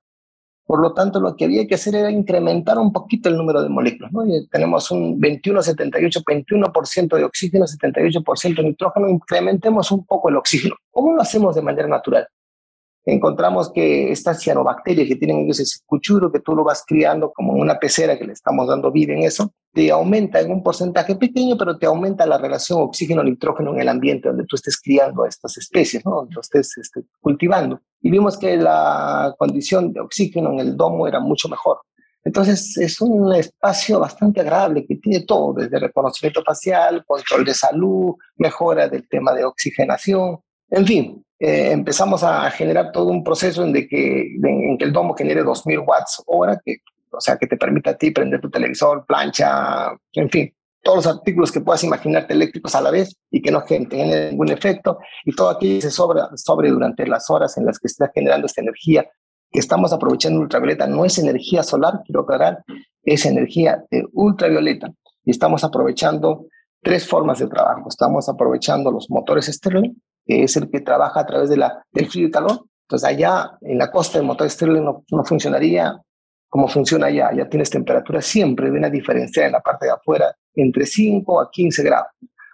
Por 0.66 0.82
lo 0.82 0.94
tanto, 0.94 1.20
lo 1.20 1.36
que 1.36 1.46
había 1.46 1.68
que 1.68 1.76
hacer 1.76 1.96
era 1.96 2.10
incrementar 2.10 2.80
un 2.80 2.92
poquito 2.92 3.30
el 3.30 3.38
número 3.38 3.62
de 3.62 3.70
moléculas. 3.70 4.12
¿no? 4.12 4.24
tenemos 4.50 4.90
un 4.90 5.20
21, 5.20 5.62
78, 5.62 6.22
21% 6.22 7.18
de 7.18 7.24
oxígeno, 7.24 7.66
78% 7.66 8.56
de 8.56 8.64
nitrógeno. 8.64 9.08
Incrementemos 9.08 9.92
un 9.92 10.06
poco 10.06 10.30
el 10.30 10.38
oxígeno. 10.38 10.76
¿Cómo 10.90 11.14
lo 11.14 11.22
hacemos 11.22 11.56
de 11.56 11.62
manera 11.62 11.88
natural? 11.88 12.28
Encontramos 13.06 13.72
que 13.72 14.12
estas 14.12 14.42
cianobacterias 14.42 15.08
que 15.08 15.16
tienen 15.16 15.40
ellos 15.40 15.60
ese 15.60 15.80
cuchuro 15.86 16.32
que 16.32 16.40
tú 16.40 16.56
lo 16.56 16.64
vas 16.64 16.84
criando 16.86 17.32
como 17.32 17.54
una 17.54 17.78
pecera 17.78 18.18
que 18.18 18.26
le 18.26 18.34
estamos 18.34 18.68
dando 18.68 18.92
vida 18.92 19.14
en 19.14 19.24
eso, 19.24 19.54
te 19.74 19.92
aumenta 19.92 20.40
en 20.40 20.52
un 20.52 20.64
porcentaje 20.64 21.16
pequeño, 21.16 21.58
pero 21.58 21.78
te 21.78 21.86
aumenta 21.86 22.26
la 22.26 22.38
relación 22.38 22.80
oxígeno-nitrógeno 22.82 23.74
en 23.74 23.82
el 23.82 23.90
ambiente 23.90 24.30
donde 24.30 24.46
tú 24.46 24.56
estés 24.56 24.80
criando 24.80 25.24
a 25.24 25.30
estas 25.30 25.58
especies, 25.58 26.04
¿no? 26.06 26.16
donde 26.16 26.34
lo 26.34 26.42
estés 26.42 26.78
este, 26.78 27.04
cultivando. 27.22 27.80
Y 28.02 28.10
vimos 28.10 28.38
que 28.38 28.58
la 28.58 29.36
condición 29.38 29.94
de 29.94 30.00
oxígeno 30.00 30.54
en 30.54 30.60
el 30.60 30.78
domo 30.78 31.08
era 31.08 31.20
mucho 31.20 31.48
mejor. 31.48 31.80
Entonces 32.24 32.76
es 32.78 33.00
un 33.02 33.34
espacio 33.36 34.00
bastante 34.00 34.42
agradable 34.42 34.86
que 34.88 34.96
tiene 34.96 35.26
todo, 35.26 35.54
desde 35.54 35.78
reconocimiento 35.78 36.42
facial, 36.44 37.04
control 37.06 37.46
de 37.46 37.54
salud, 37.54 38.16
mejora 38.38 38.88
del 38.90 39.08
tema 39.08 39.32
de 39.34 39.46
oxigenación, 39.46 40.40
en 40.70 40.86
fin, 40.86 41.26
eh, 41.40 41.72
empezamos 41.72 42.24
a 42.24 42.50
generar 42.52 42.92
todo 42.92 43.08
un 43.08 43.24
proceso 43.24 43.64
en, 43.64 43.74
de 43.74 43.88
que, 43.88 44.36
el 44.80 44.94
domo 44.94 45.16
genere 45.16 45.44
2000 45.44 45.80
watts 45.80 46.24
hora, 46.26 46.60
que, 46.64 46.78
o 47.12 47.22
sea, 47.22 47.38
que 47.38 47.48
te 47.48 47.58
permita 47.58 47.92
a 47.92 47.98
ti 47.98 48.12
prender 48.12 48.42
tu 48.42 48.50
televisor, 48.50 49.06
plancha, 49.06 49.92
en 50.14 50.30
fin, 50.30 50.54
todos 50.86 51.06
los 51.06 51.16
artículos 51.16 51.52
que 51.52 51.62
puedas 51.62 51.84
imaginarte 51.84 52.34
eléctricos 52.34 52.76
a 52.76 52.82
la 52.82 52.92
vez 52.92 53.18
y 53.32 53.42
que 53.42 53.52
no 53.52 53.62
generen 53.62 54.30
ningún 54.30 54.52
efecto. 54.52 55.00
Y 55.26 55.36
todo 55.36 55.50
aquí 55.50 55.82
se 55.82 55.90
sobra, 55.90 56.30
durante 56.46 57.08
las 57.08 57.30
horas 57.30 57.58
en 57.58 57.66
las 57.66 57.80
que 57.80 57.88
está 57.88 58.12
generando 58.14 58.46
esta 58.46 58.62
energía 58.62 59.10
que 59.52 59.60
estamos 59.60 59.94
aprovechando 59.94 60.40
ultravioleta. 60.40 60.86
No 60.86 61.04
es 61.04 61.18
energía 61.18 61.64
solar, 61.64 62.02
quiero 62.06 62.22
aclarar, 62.22 62.64
es 63.02 63.26
energía 63.26 63.84
ultravioleta. 64.14 64.92
Y 65.24 65.32
estamos 65.32 65.64
aprovechando 65.64 66.46
tres 66.84 67.08
formas 67.08 67.40
de 67.40 67.48
trabajo. 67.48 67.90
Estamos 67.90 68.30
aprovechando 68.30 68.92
los 68.92 69.10
motores 69.10 69.48
Stirling, 69.48 70.00
que 70.26 70.44
es 70.44 70.58
el 70.58 70.70
que 70.70 70.82
trabaja 70.82 71.22
a 71.22 71.26
través 71.26 71.50
de 71.50 71.58
la, 71.58 71.84
del 71.92 72.10
frío 72.10 72.28
y 72.28 72.32
calor. 72.32 72.66
Entonces 72.88 73.08
allá 73.08 73.58
en 73.62 73.78
la 73.78 73.92
costa 73.92 74.20
el 74.20 74.26
motor 74.26 74.50
Stirling 74.50 74.84
no, 74.84 75.04
funcionaría 75.24 76.00
como 76.50 76.68
funciona 76.68 77.08
allá. 77.08 77.32
Ya 77.36 77.50
tienes 77.50 77.70
temperatura 77.70 78.22
siempre 78.22 78.72
de 78.72 78.78
una 78.78 78.90
diferencia 78.90 79.46
en 79.46 79.52
la 79.52 79.62
parte 79.62 79.88
de 79.88 79.92
afuera 79.92 80.36
entre 80.54 80.86
5 80.86 81.42
a 81.42 81.50
15 81.52 81.84
grados. 81.84 82.08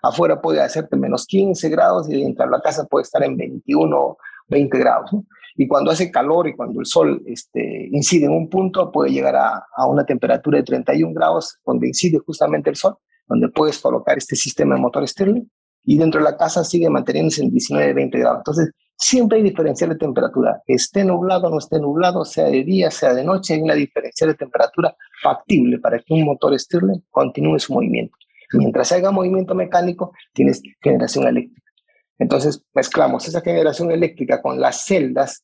Afuera 0.04 0.42
puede 0.42 0.62
hacerte 0.62 0.98
menos 0.98 1.26
15 1.28 1.70
grados 1.70 2.10
y 2.10 2.22
dentro 2.22 2.46
de 2.46 2.52
la 2.52 2.62
casa 2.62 2.86
puede 2.86 3.04
estar 3.04 3.24
en 3.24 3.38
21, 3.38 4.18
20 4.48 4.78
grados. 4.80 5.12
Y 5.56 5.68
cuando 5.68 5.92
hace 5.92 6.10
calor 6.10 6.48
y 6.48 6.56
cuando 6.56 6.80
el 6.80 6.86
sol 6.86 7.22
este, 7.28 7.90
incide 7.92 8.26
en 8.26 8.32
un 8.32 8.50
punto, 8.50 8.92
puede 8.92 9.12
llegar 9.12 9.36
a, 9.36 9.66
a 9.76 9.86
una 9.86 10.06
temperatura 10.06 10.58
de 10.58 10.64
31 10.64 11.14
grados, 11.14 11.60
donde 11.64 11.88
incide 11.88 12.18
justamente 12.26 12.72
el 12.72 12.78
sol, 12.78 12.96
donde 13.28 13.50
puedes 13.50 13.78
colocar 13.80 14.18
este 14.18 14.36
sistema 14.36 14.76
de 14.76 14.82
motor 14.82 15.08
Stirling 15.08 15.48
y 15.84 15.98
dentro 15.98 16.20
de 16.20 16.30
la 16.30 16.38
casa 16.38 16.64
sigue 16.64 16.90
manteniéndose 16.90 17.44
en 17.44 17.52
19, 17.52 17.94
20 17.94 18.20
grados. 18.20 18.40
Entonces, 18.40 18.72
siempre 18.96 19.38
hay 19.38 19.44
diferencial 19.44 19.90
de 19.90 19.96
temperatura. 19.98 20.62
Esté 20.68 21.04
nublado 21.04 21.48
o 21.48 21.50
no 21.50 21.58
esté 21.58 21.80
nublado, 21.80 22.24
sea 22.24 22.46
de 22.46 22.64
día, 22.64 22.92
sea 22.92 23.14
de 23.14 23.24
noche, 23.24 23.56
hay 23.56 23.62
una 23.62 23.74
diferencial 23.74 24.30
de 24.30 24.36
temperatura 24.36 24.96
factible 25.24 25.80
para 25.80 26.00
que 26.00 26.14
un 26.14 26.26
motor 26.26 26.58
Stirling 26.58 27.04
continúe 27.10 27.60
su 27.60 27.74
movimiento. 27.74 28.16
Mientras 28.54 28.92
haya 28.92 29.12
movimiento 29.12 29.56
mecánico, 29.56 30.14
tienes 30.34 30.62
generación 30.82 31.26
eléctrica. 31.28 31.72
Entonces, 32.20 32.64
mezclamos 32.74 33.28
esa 33.28 33.42
generación 33.42 33.92
eléctrica 33.92 34.42
con 34.42 34.60
las 34.60 34.86
celdas 34.86 35.44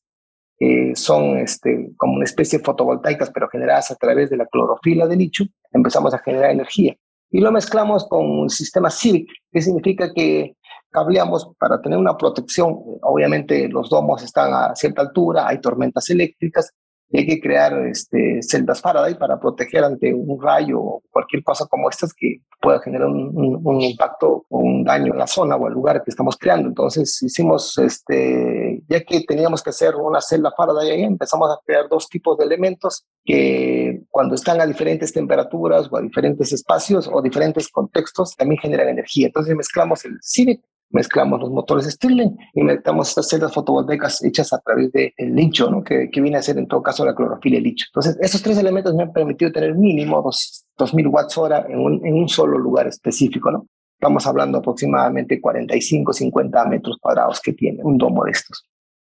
que 0.60 0.94
son 0.96 1.38
este, 1.38 1.92
como 1.98 2.16
una 2.16 2.26
especie 2.26 2.60
de 2.60 2.66
fotovoltaicas, 2.66 3.30
pero 3.32 3.48
generadas 3.48 3.92
a 3.92 3.96
través 3.96 4.30
de 4.30 4.38
la 4.38 4.48
clorofila 4.48 5.08
de 5.08 5.16
licho, 5.16 5.46
empezamos 5.72 6.14
a 6.14 6.20
generar 6.20 6.52
energía 6.52 6.96
y 7.30 7.42
lo 7.42 7.52
mezclamos 7.52 8.08
con 8.08 8.26
un 8.26 8.50
sistema 8.50 8.90
CIVIC, 8.90 9.28
que 9.52 9.62
significa 9.62 10.14
que 10.14 10.56
cableamos 10.90 11.52
para 11.60 11.82
tener 11.82 11.98
una 11.98 12.18
protección. 12.18 12.76
Obviamente 13.02 13.68
los 13.68 13.90
domos 13.90 14.24
están 14.24 14.54
a 14.54 14.76
cierta 14.76 15.02
altura, 15.02 15.48
hay 15.48 15.60
tormentas 15.60 16.10
eléctricas, 16.10 16.74
y 17.10 17.20
hay 17.20 17.26
que 17.26 17.40
crear 17.40 17.74
este, 17.88 18.42
celdas 18.42 18.82
Faraday 18.82 19.16
para 19.16 19.40
proteger 19.40 19.84
ante 19.84 20.14
un 20.14 20.42
rayo 20.42 20.82
o 20.82 21.04
cualquier 21.10 21.42
cosa 21.42 21.66
como 21.66 21.90
estas 21.90 22.14
que 22.14 22.42
pueda 22.60 22.80
generar 22.82 23.08
un, 23.08 23.62
un, 23.64 23.82
impacto 23.82 24.46
o 24.50 24.60
un 24.60 24.84
daño 24.84 25.14
en 25.14 25.20
la 25.20 25.28
zona 25.28 25.56
o 25.56 25.68
el 25.68 25.74
lugar 25.74 26.04
que 26.04 26.10
estamos 26.10 26.36
creando. 26.36 26.68
Entonces 26.68 27.22
hicimos, 27.24 27.78
este, 27.78 28.57
ya 28.88 29.04
que 29.04 29.22
teníamos 29.22 29.62
que 29.62 29.70
hacer 29.70 29.96
una 29.96 30.22
celda 30.22 30.52
Faraday 30.56 31.04
empezamos 31.04 31.50
a 31.52 31.60
crear 31.66 31.88
dos 31.90 32.08
tipos 32.10 32.38
de 32.38 32.46
elementos 32.46 33.06
que 33.24 34.04
cuando 34.10 34.36
están 34.36 34.62
a 34.62 34.66
diferentes 34.66 35.14
temperaturas 35.14 35.88
o 35.92 35.98
a 35.98 36.02
diferentes 36.02 36.52
espacios 36.52 37.10
o 37.12 37.22
diferentes 37.22 37.70
contextos 37.70 38.36
también 38.36 38.60
generan 38.60 38.90
energía. 38.90 39.28
Entonces 39.28 39.56
mezclamos 39.56 40.06
el 40.06 40.18
CIVIC 40.24 40.62
mezclamos 40.90 41.42
los 41.42 41.52
motores 41.52 41.86
Stirling 41.86 42.38
y 42.54 42.64
mezclamos 42.64 43.10
estas 43.10 43.28
celdas 43.30 43.54
fotovoltaicas 43.54 44.24
hechas 44.24 44.54
a 44.54 44.60
través 44.60 44.92
del 44.92 45.14
de 45.18 45.26
licho, 45.26 45.70
¿no? 45.70 45.84
que, 45.84 46.10
que, 46.10 46.22
viene 46.22 46.38
a 46.38 46.42
ser 46.42 46.58
en 46.58 46.68
todo 46.68 46.82
caso 46.82 47.06
la 47.06 47.16
clorofila 47.16 47.58
y 47.58 47.62
licho. 47.62 47.86
Entonces, 47.90 48.18
esos 48.22 48.42
tres 48.42 48.58
elementos 48.58 48.94
me 48.96 49.04
han 49.04 49.12
permitido 49.12 49.52
tener 49.52 49.76
mínimo 49.76 50.22
dos, 50.22 50.66
2000 50.78 51.08
watts 51.08 51.38
hora 51.38 51.66
en 51.68 51.80
un, 51.80 52.06
en 52.06 52.14
un 52.14 52.30
solo 52.30 52.58
lugar 52.58 52.88
específico. 52.88 53.52
¿no? 53.52 53.68
Estamos 53.94 54.26
hablando 54.28 54.60
aproximadamente 54.60 55.42
45, 55.42 56.14
50 56.14 56.66
metros 56.66 56.98
cuadrados 57.00 57.42
que 57.42 57.54
tiene 57.54 57.84
un 57.84 57.98
domo 57.98 58.24
de 58.26 58.32
estos. 58.32 58.64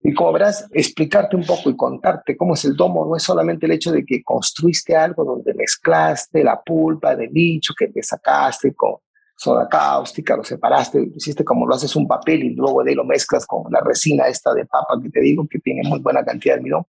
Y 0.06 0.14
como 0.14 0.34
verás, 0.34 0.68
explicarte 0.72 1.38
un 1.38 1.46
poco 1.46 1.70
y 1.70 1.78
contarte 1.78 2.36
cómo 2.36 2.56
es 2.56 2.66
el 2.66 2.76
domo 2.76 3.06
no 3.06 3.16
es 3.16 3.24
solamente 3.24 3.66
el 3.66 3.72
hecho 3.72 3.90
de 3.90 4.06
que 4.06 4.22
construiste 4.22 4.98
algo 4.98 5.24
donde 5.24 5.54
mezclaste 5.54 6.44
la 6.44 6.62
pulpa 6.62 7.16
del 7.16 7.32
licho 7.32 7.74
que 7.78 7.90
le 7.94 8.04
sacaste 8.04 8.74
con 8.74 8.98
soda 9.36 9.68
cáustica, 9.68 10.36
lo 10.36 10.44
separaste, 10.44 11.10
hiciste 11.16 11.46
como 11.46 11.66
lo 11.66 11.76
haces 11.76 11.96
un 11.96 12.06
papel 12.06 12.44
y 12.44 12.50
luego 12.54 12.84
de 12.84 12.92
ahí 12.92 12.96
lo 12.96 13.06
mezclas 13.06 13.46
con 13.46 13.64
la 13.72 13.80
resina 13.80 14.28
esta 14.28 14.54
de 14.54 14.66
papa 14.66 15.00
que 15.02 15.10
te 15.10 15.22
digo 15.22 15.48
que 15.50 15.60
tiene 15.60 15.88
muy 15.88 16.00
buena 16.00 16.24
cantidad 16.24 16.56
de 16.56 16.60
almidón. 16.60 16.84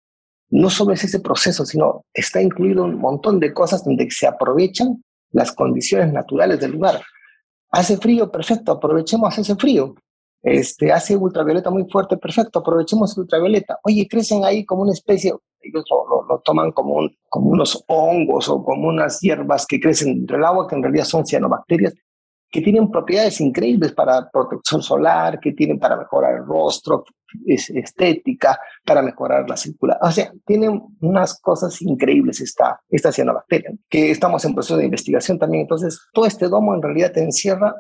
No 0.49 0.71
solo 0.71 0.93
es 0.93 1.05
ese 1.05 1.21
proceso, 1.21 1.67
sino 1.67 2.05
está 2.13 2.41
incluido 2.41 2.85
un 2.85 2.99
montón 2.99 3.41
de 3.41 3.53
cosas 3.53 3.85
donde 3.85 4.11
se 4.11 4.27
aprovechan 4.27 5.03
las 5.33 5.53
condiciones 5.53 6.13
naturales 6.13 6.61
del 6.61 6.73
lugar. 6.73 7.03
Hace 7.71 7.97
frío, 7.97 8.31
perfecto, 8.31 8.73
aprovechemos 8.73 9.37
ese 9.39 9.55
frío. 9.57 9.95
Este, 10.43 10.91
hace 10.91 11.17
ultravioleta 11.17 11.71
muy 11.71 11.89
fuerte, 11.89 12.17
perfecto, 12.17 12.59
aprovechemos 12.59 13.17
el 13.17 13.23
ultravioleta. 13.23 13.79
Oye, 13.85 14.09
crecen 14.09 14.45
ahí 14.45 14.65
como 14.65 14.83
una 14.83 14.93
especie, 14.93 15.33
ellos 15.61 15.85
lo, 15.89 16.27
lo, 16.27 16.41
toman 16.41 16.73
como, 16.73 17.09
como 17.29 17.51
unos 17.51 17.85
hongos 17.87 18.49
o 18.49 18.65
como 18.65 18.89
unas 18.89 19.21
hierbas 19.21 19.67
que 19.67 19.79
crecen 19.79 20.15
dentro 20.15 20.37
del 20.37 20.45
agua, 20.45 20.67
que 20.67 20.75
en 20.75 20.83
realidad 20.83 21.05
son 21.05 21.25
cianobacterias, 21.25 21.95
que 22.51 22.61
tienen 22.61 22.91
propiedades 22.91 23.41
increíbles 23.41 23.93
para 23.93 24.29
protección 24.31 24.83
solar, 24.83 25.41
que 25.41 25.53
tienen 25.53 25.79
para 25.79 25.97
mejorar 25.97 26.35
el 26.35 26.45
rostro, 26.45 27.05
es 27.47 27.71
estética, 27.71 28.59
para 28.85 29.01
mejorar 29.01 29.49
la 29.49 29.57
circulación. 29.57 30.07
O 30.07 30.13
sea, 30.13 30.33
tienen 30.45 30.83
unas 31.01 31.41
cosas 31.41 31.81
increíbles 31.81 32.41
esta, 32.41 32.81
esta 32.91 33.11
cianobacteria, 33.11 33.73
que 33.89 34.11
estamos 34.11 34.45
en 34.45 34.55
proceso 34.55 34.77
de 34.77 34.85
investigación 34.85 35.39
también. 35.39 35.63
Entonces, 35.63 35.99
todo 36.13 36.27
este 36.27 36.49
domo 36.49 36.75
en 36.75 36.83
realidad 36.83 37.13
te 37.13 37.23
encierra 37.23 37.75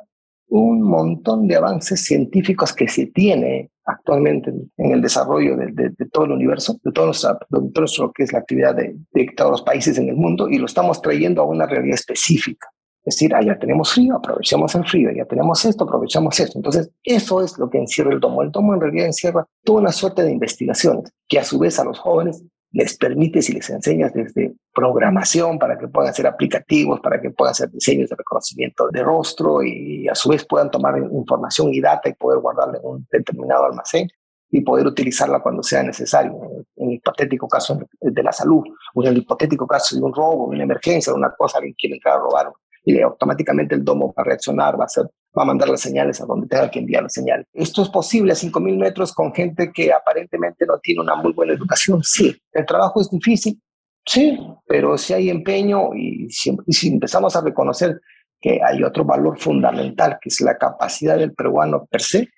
un 0.53 0.83
montón 0.83 1.49
de 1.49 1.57
avances 1.57 2.05
científicos 2.05 2.75
que 2.75 2.87
se 2.87 3.07
tiene 3.07 3.71
actualmente 3.87 4.53
en 4.77 4.93
el 4.93 5.01
desarrollo 5.01 5.57
de, 5.57 5.95
todo 6.13 6.27
el 6.27 6.33
universo, 6.33 6.79
de 6.85 6.93
todo, 6.93 7.07
nuestro, 7.07 8.13
que 8.13 8.25
es 8.25 8.35
la 8.35 8.41
actividad 8.41 8.77
de, 8.77 8.95
todos 9.35 9.51
los 9.51 9.63
países 9.63 9.97
en 9.97 10.11
el 10.11 10.17
mundo, 10.17 10.51
y 10.51 10.59
lo 10.59 10.67
estamos 10.67 11.01
trayendo 11.01 11.41
a 11.41 11.47
una 11.47 11.67
realidad 11.67 11.95
específica. 11.95 12.69
Es 13.03 13.17
decir, 13.17 13.35
ah, 13.35 13.43
ya 13.43 13.59
tenemos 13.59 13.95
frío, 13.95 14.15
aprovechamos 14.17 14.75
el 14.75 14.85
frío, 14.85 15.11
ya 15.17 15.25
tenemos 15.25 15.65
esto, 15.65 15.85
aprovechamos 15.85 16.39
esto. 16.39 16.59
Entonces, 16.59 16.91
eso 17.03 17.43
es 17.43 17.59
lo 17.59 17.71
que 17.71 17.79
encierra 17.79 18.13
el 18.13 18.21
domo. 18.21 18.43
El 18.43 18.53
domo 18.53 18.75
en 18.75 18.81
realidad 18.81 19.07
encierra 19.07 19.47
toda 19.65 19.81
una 19.81 19.91
suerte 19.91 20.23
de 20.23 20.33
investigaciones 20.33 21.11
que 21.27 21.39
a 21.39 21.45
su 21.45 21.59
vez 21.59 21.81
a 21.81 21.85
los 21.85 21.99
jóvenes 21.99 22.45
les 22.73 22.97
permite, 22.97 23.43
si 23.43 23.53
les 23.53 23.69
enseñas 23.71 24.13
desde 24.15 24.55
programación 24.75 25.59
para 25.59 25.79
que 25.79 25.89
puedan 25.89 26.11
hacer 26.11 26.27
aplicativos, 26.27 27.01
para 27.01 27.21
que 27.21 27.31
puedan 27.31 27.53
hacer 27.53 27.71
diseños 27.71 28.09
de 28.09 28.17
reconocimiento 28.17 28.89
de 28.91 29.03
rostro 29.03 29.63
y 29.63 30.09
a 30.09 30.15
su 30.15 30.31
vez 30.31 30.45
puedan 30.47 30.71
tomar 30.71 30.99
información 30.99 31.73
y 31.73 31.81
data 31.81 32.09
y 32.09 32.15
poder 32.15 32.41
guardarla 32.41 32.79
en 32.79 32.85
un 32.85 33.07
determinado 33.11 33.67
almacén 33.67 34.09
y 34.51 34.61
poder 34.63 34.87
utilizarla 34.87 35.41
cuando 35.41 35.63
sea 35.63 35.83
necesario. 35.83 36.65
En 36.77 36.91
el 36.91 36.95
hipotético 36.97 37.49
caso 37.49 37.79
de 38.01 38.23
la 38.23 38.33
salud, 38.33 38.65
o 38.95 39.03
en 39.03 39.09
el 39.09 39.19
hipotético 39.19 39.67
caso 39.67 39.97
de 39.97 40.03
un 40.03 40.15
robo, 40.15 40.47
una 40.47 40.63
emergencia, 40.63 41.13
una 41.15 41.35
cosa, 41.35 41.59
alguien 41.59 41.75
quiere 41.79 41.97
entrar 41.97 42.17
a 42.17 42.21
robar 42.21 42.53
y 42.85 43.01
automáticamente 43.01 43.75
el 43.75 43.85
domo 43.85 44.13
va 44.17 44.23
a 44.23 44.25
reaccionar, 44.25 44.79
va 44.79 44.85
a, 44.85 44.87
hacer, 44.87 45.05
va 45.37 45.43
a 45.43 45.47
mandar 45.47 45.69
las 45.69 45.81
señales 45.81 46.21
a 46.21 46.27
donde 46.27 46.47
tenga 46.47 46.71
que 46.71 46.79
enviar 46.79 47.03
las 47.03 47.13
señales. 47.13 47.47
¿Esto 47.53 47.83
es 47.83 47.89
posible 47.89 48.33
a 48.33 48.37
5.000 48.37 48.77
metros 48.77 49.13
con 49.13 49.33
gente 49.33 49.73
que 49.73 49.93
aparentemente 49.93 50.67
no 50.67 50.79
tiene 50.79 51.01
una 51.01 51.15
muy 51.17 51.33
buena 51.33 51.55
educación? 51.55 52.03
Sí, 52.03 52.37
el 52.53 52.67
trabajo 52.67 53.01
es 53.01 53.09
difícil, 53.11 53.59
Sí, 54.05 54.37
pero 54.67 54.99
si 54.99 55.15
hay 55.15 55.31
empeño 55.31 55.95
y 55.95 56.29
si, 56.31 56.89
empezamos 56.89 57.37
a 57.37 57.41
reconocer 57.41 58.01
que 58.41 58.61
hay 58.63 58.83
otro 58.83 59.05
valor 59.05 59.39
fundamental, 59.39 60.19
que 60.21 60.29
es 60.29 60.41
la 60.41 60.59
capacidad 60.59 61.17
del 61.17 61.33
peruano 61.35 61.87
per 61.87 62.03
se, 62.03 62.29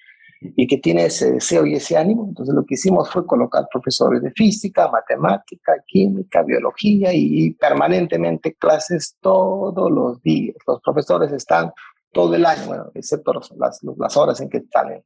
y 0.57 0.67
que 0.67 0.77
tiene 0.77 1.07
ese 1.07 1.33
deseo 1.33 1.65
y 1.65 1.75
ese 1.75 1.97
ánimo. 1.97 2.27
Entonces 2.29 2.55
lo 2.55 2.67
que 2.67 2.75
hicimos 2.75 3.11
fue 3.11 3.27
colocar 3.27 3.65
profesores 3.73 4.21
de 4.21 4.31
física, 4.33 4.91
matemática, 4.91 5.73
química, 5.87 6.43
biología 6.43 7.15
y, 7.15 7.55
permanentemente 7.55 8.55
clases 8.55 9.17
todos 9.21 9.91
los 9.91 10.21
días. 10.21 10.57
Los 10.67 10.83
profesores 10.83 11.33
están 11.33 11.73
todo 12.15 12.35
el 12.35 12.47
año, 12.47 12.67
bueno, 12.67 12.91
excepto 12.95 13.35
las, 13.59 13.81
las 13.83 14.17
horas 14.17 14.41
en 14.41 14.49
que 14.49 14.59
están 14.59 15.03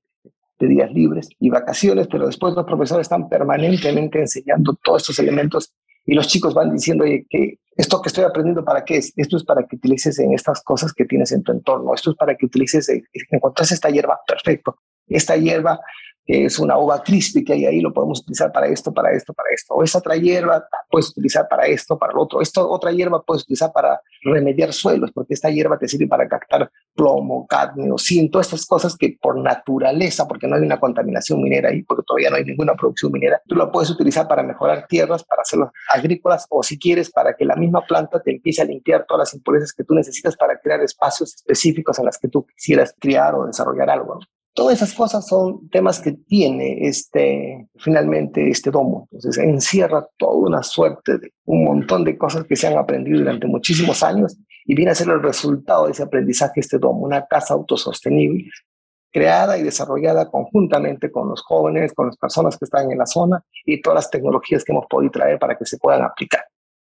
de 0.58 0.66
días 0.66 0.92
libres 0.92 1.28
y 1.40 1.50
vacaciones, 1.50 2.06
pero 2.08 2.26
después 2.26 2.54
los 2.54 2.64
profesores 2.64 3.06
están 3.06 3.28
permanentemente 3.28 4.20
enseñando 4.20 4.78
todos 4.82 5.02
estos 5.02 5.18
elementos 5.18 5.72
y 6.04 6.14
los 6.14 6.26
chicos 6.26 6.54
van 6.54 6.72
diciendo, 6.72 7.04
oye, 7.04 7.26
que 7.28 7.58
esto 7.76 8.02
que 8.02 8.08
estoy 8.08 8.24
aprendiendo, 8.24 8.64
¿para 8.64 8.84
qué 8.84 8.96
es? 8.96 9.12
Esto 9.16 9.36
es 9.36 9.44
para 9.44 9.64
que 9.66 9.76
utilices 9.76 10.18
en 10.18 10.32
estas 10.32 10.62
cosas 10.62 10.92
que 10.92 11.04
tienes 11.04 11.32
en 11.32 11.42
tu 11.42 11.52
entorno, 11.52 11.94
esto 11.94 12.10
es 12.10 12.16
para 12.16 12.34
que 12.34 12.46
utilices, 12.46 12.88
encuentres 13.30 13.72
esta 13.72 13.88
hierba, 13.88 14.18
perfecto. 14.26 14.78
Esta 15.06 15.36
hierba 15.36 15.80
que 16.28 16.44
es 16.44 16.58
una 16.58 16.76
uva 16.76 17.02
crispy 17.02 17.42
que 17.42 17.54
hay 17.54 17.64
ahí, 17.64 17.80
lo 17.80 17.90
podemos 17.90 18.20
utilizar 18.20 18.52
para 18.52 18.66
esto, 18.66 18.92
para 18.92 19.10
esto, 19.12 19.32
para 19.32 19.48
esto. 19.50 19.74
O 19.74 19.82
esa 19.82 19.96
otra 19.96 20.14
hierba 20.14 20.62
puedes 20.90 21.08
utilizar 21.08 21.48
para 21.48 21.66
esto, 21.66 21.98
para 21.98 22.12
lo 22.12 22.20
otro. 22.20 22.42
Esta 22.42 22.62
otra 22.62 22.92
hierba 22.92 23.22
puedes 23.22 23.44
utilizar 23.44 23.72
para 23.72 23.98
remediar 24.22 24.74
suelos, 24.74 25.10
porque 25.10 25.32
esta 25.32 25.48
hierba 25.48 25.78
te 25.78 25.88
sirve 25.88 26.06
para 26.06 26.28
captar 26.28 26.70
plomo, 26.94 27.46
cadmio, 27.46 27.96
zinc, 27.96 28.30
todas 28.30 28.48
estas 28.48 28.66
cosas 28.66 28.94
que 28.94 29.16
por 29.18 29.40
naturaleza, 29.40 30.28
porque 30.28 30.46
no 30.46 30.56
hay 30.56 30.62
una 30.62 30.78
contaminación 30.78 31.40
minera 31.40 31.70
ahí, 31.70 31.82
porque 31.82 32.02
todavía 32.06 32.28
no 32.28 32.36
hay 32.36 32.44
ninguna 32.44 32.74
producción 32.74 33.10
minera, 33.10 33.40
tú 33.46 33.54
la 33.54 33.72
puedes 33.72 33.88
utilizar 33.88 34.28
para 34.28 34.42
mejorar 34.42 34.86
tierras, 34.86 35.24
para 35.24 35.40
hacerlas 35.40 35.70
agrícolas, 35.88 36.46
o 36.50 36.62
si 36.62 36.78
quieres, 36.78 37.10
para 37.10 37.36
que 37.36 37.46
la 37.46 37.56
misma 37.56 37.86
planta 37.86 38.20
te 38.20 38.32
empiece 38.32 38.60
a 38.60 38.66
limpiar 38.66 39.06
todas 39.08 39.28
las 39.28 39.34
impurezas 39.34 39.72
que 39.72 39.82
tú 39.82 39.94
necesitas 39.94 40.36
para 40.36 40.58
crear 40.58 40.82
espacios 40.82 41.36
específicos 41.36 41.98
en 41.98 42.04
las 42.04 42.18
que 42.18 42.28
tú 42.28 42.44
quisieras 42.44 42.94
criar 43.00 43.34
o 43.34 43.46
desarrollar 43.46 43.88
algo. 43.88 44.18
Todas 44.58 44.82
esas 44.82 44.92
cosas 44.92 45.24
son 45.24 45.68
temas 45.68 46.00
que 46.00 46.10
tiene 46.10 46.78
este, 46.80 47.68
finalmente 47.76 48.50
este 48.50 48.72
domo. 48.72 49.06
Entonces 49.12 49.38
encierra 49.44 50.04
toda 50.16 50.34
una 50.34 50.64
suerte 50.64 51.16
de 51.18 51.32
un 51.44 51.62
montón 51.62 52.02
de 52.02 52.18
cosas 52.18 52.42
que 52.42 52.56
se 52.56 52.66
han 52.66 52.76
aprendido 52.76 53.20
durante 53.20 53.46
muchísimos 53.46 54.02
años 54.02 54.36
y 54.64 54.74
viene 54.74 54.90
a 54.90 54.96
ser 54.96 55.10
el 55.10 55.22
resultado 55.22 55.86
de 55.86 55.92
ese 55.92 56.02
aprendizaje 56.02 56.58
este 56.58 56.76
domo, 56.76 57.06
una 57.06 57.24
casa 57.26 57.54
autosostenible 57.54 58.50
creada 59.12 59.56
y 59.58 59.62
desarrollada 59.62 60.28
conjuntamente 60.28 61.12
con 61.12 61.28
los 61.28 61.40
jóvenes, 61.42 61.92
con 61.92 62.06
las 62.06 62.16
personas 62.16 62.58
que 62.58 62.64
están 62.64 62.90
en 62.90 62.98
la 62.98 63.06
zona 63.06 63.40
y 63.64 63.80
todas 63.80 63.94
las 63.94 64.10
tecnologías 64.10 64.64
que 64.64 64.72
hemos 64.72 64.86
podido 64.90 65.12
traer 65.12 65.38
para 65.38 65.56
que 65.56 65.66
se 65.66 65.78
puedan 65.78 66.02
aplicar. 66.02 66.42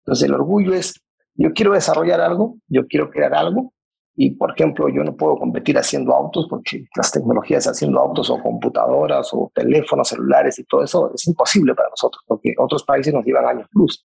Entonces 0.06 0.26
el 0.26 0.36
orgullo 0.36 0.74
es, 0.74 1.02
yo 1.34 1.52
quiero 1.52 1.74
desarrollar 1.74 2.22
algo, 2.22 2.56
yo 2.70 2.88
quiero 2.88 3.10
crear 3.10 3.34
algo, 3.34 3.74
y, 4.20 4.32
por 4.32 4.52
ejemplo, 4.52 4.90
yo 4.90 5.04
no 5.04 5.16
puedo 5.16 5.38
competir 5.38 5.78
haciendo 5.78 6.12
autos 6.12 6.48
porque 6.50 6.88
las 6.96 7.12
tecnologías 7.12 7.68
haciendo 7.68 8.00
autos 8.00 8.32
o 8.32 8.42
computadoras 8.42 9.30
o 9.32 9.52
teléfonos 9.54 10.08
celulares 10.08 10.58
y 10.58 10.64
todo 10.64 10.84
eso 10.84 11.12
es 11.14 11.28
imposible 11.28 11.76
para 11.76 11.90
nosotros 11.90 12.24
porque 12.26 12.56
otros 12.58 12.84
países 12.84 13.14
nos 13.14 13.24
llevan 13.24 13.46
años 13.46 13.68
plus. 13.72 14.04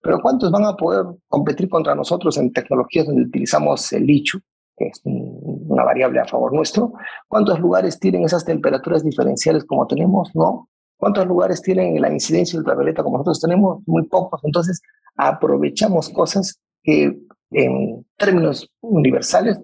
Pero 0.00 0.20
¿cuántos 0.22 0.52
van 0.52 0.64
a 0.64 0.76
poder 0.76 1.06
competir 1.26 1.68
contra 1.68 1.96
nosotros 1.96 2.38
en 2.38 2.52
tecnologías 2.52 3.06
donde 3.06 3.22
utilizamos 3.22 3.92
el 3.92 4.06
licho, 4.06 4.38
que 4.76 4.86
es 4.86 5.02
una 5.04 5.82
variable 5.82 6.20
a 6.20 6.24
favor 6.24 6.54
nuestro? 6.54 6.92
¿Cuántos 7.26 7.58
lugares 7.58 7.98
tienen 7.98 8.22
esas 8.22 8.44
temperaturas 8.44 9.02
diferenciales 9.02 9.64
como 9.64 9.88
tenemos? 9.88 10.30
No. 10.36 10.68
¿Cuántos 10.96 11.26
lugares 11.26 11.62
tienen 11.62 12.00
la 12.00 12.12
incidencia 12.12 12.56
ultravioleta 12.60 13.02
como 13.02 13.18
nosotros 13.18 13.40
tenemos? 13.40 13.82
Muy 13.86 14.04
pocos. 14.04 14.40
Entonces, 14.44 14.80
aprovechamos 15.16 16.10
cosas 16.10 16.60
que 16.84 17.18
en 17.50 18.06
términos 18.16 18.70
universales, 18.80 19.58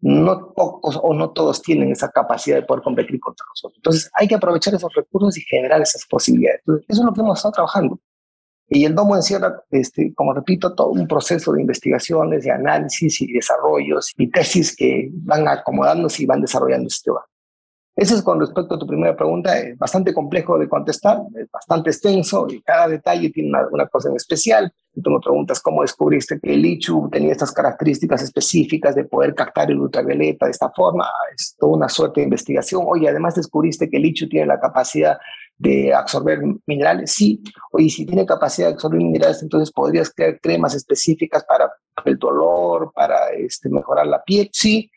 no 0.00 0.52
pocos 0.52 0.98
o 1.00 1.14
no 1.14 1.30
todos 1.30 1.62
tienen 1.62 1.92
esa 1.92 2.10
capacidad 2.10 2.56
de 2.56 2.62
poder 2.62 2.82
competir 2.82 3.20
contra 3.20 3.46
nosotros. 3.48 3.78
Entonces 3.78 4.10
hay 4.14 4.26
que 4.26 4.34
aprovechar 4.34 4.74
esos 4.74 4.92
recursos 4.94 5.38
y 5.38 5.42
generar 5.42 5.80
esas 5.80 6.04
posibilidades. 6.06 6.60
Entonces, 6.66 6.86
eso 6.88 7.00
es 7.00 7.06
lo 7.06 7.12
que 7.12 7.20
hemos 7.20 7.38
estado 7.38 7.52
trabajando. 7.52 8.00
Y 8.68 8.84
el 8.84 8.94
domo 8.94 9.14
encierra, 9.14 9.62
este, 9.70 10.14
como 10.14 10.32
repito, 10.32 10.74
todo 10.74 10.88
un 10.88 11.06
proceso 11.06 11.52
de 11.52 11.60
investigaciones, 11.60 12.44
de 12.44 12.50
análisis 12.50 13.20
y 13.20 13.32
desarrollos 13.32 14.12
y 14.16 14.30
tesis 14.30 14.74
que 14.74 15.10
van 15.12 15.46
acomodándose 15.46 16.22
y 16.22 16.26
van 16.26 16.40
desarrollando 16.40 16.88
este 16.88 17.10
tema. 17.10 17.20
Eso 17.94 18.14
es 18.14 18.22
con 18.22 18.40
respecto 18.40 18.74
a 18.74 18.78
tu 18.78 18.86
primera 18.86 19.14
pregunta, 19.14 19.58
es 19.58 19.76
bastante 19.76 20.14
complejo 20.14 20.58
de 20.58 20.66
contestar, 20.66 21.20
es 21.38 21.50
bastante 21.50 21.90
extenso 21.90 22.46
y 22.48 22.62
cada 22.62 22.88
detalle 22.88 23.28
tiene 23.28 23.50
una, 23.70 23.86
cosa 23.86 24.08
en 24.08 24.16
especial. 24.16 24.72
tú 24.94 25.10
me 25.10 25.20
preguntas 25.20 25.60
cómo 25.60 25.82
descubriste 25.82 26.40
que 26.40 26.54
el 26.54 26.62
lichu 26.62 27.10
tenía 27.10 27.32
estas 27.32 27.52
características 27.52 28.22
específicas 28.22 28.94
de 28.94 29.04
poder 29.04 29.34
captar 29.34 29.70
el 29.70 29.78
ultravioleta 29.78 30.46
de 30.46 30.52
esta 30.52 30.70
forma, 30.70 31.06
es 31.36 31.54
toda 31.58 31.76
una 31.76 31.88
suerte 31.90 32.20
de 32.20 32.24
investigación. 32.24 32.82
Oye, 32.86 33.10
además 33.10 33.34
descubriste 33.34 33.90
que 33.90 33.98
el 33.98 34.04
lichu 34.04 34.26
tiene 34.26 34.46
la 34.46 34.58
capacidad 34.58 35.18
de 35.58 35.92
absorber 35.92 36.40
minerales, 36.66 37.12
sí. 37.12 37.42
Oye, 37.72 37.90
si 37.90 38.06
tiene 38.06 38.24
capacidad 38.24 38.68
de 38.68 38.74
absorber 38.74 39.00
minerales, 39.00 39.42
entonces 39.42 39.70
podrías 39.70 40.10
crear 40.10 40.40
cremas 40.40 40.74
específicas 40.74 41.44
para 41.44 41.70
el 42.06 42.16
dolor, 42.16 42.90
para 42.94 43.32
este, 43.36 43.68
mejorar 43.68 44.06
la 44.06 44.22
piel, 44.22 44.48
sí 44.50 44.90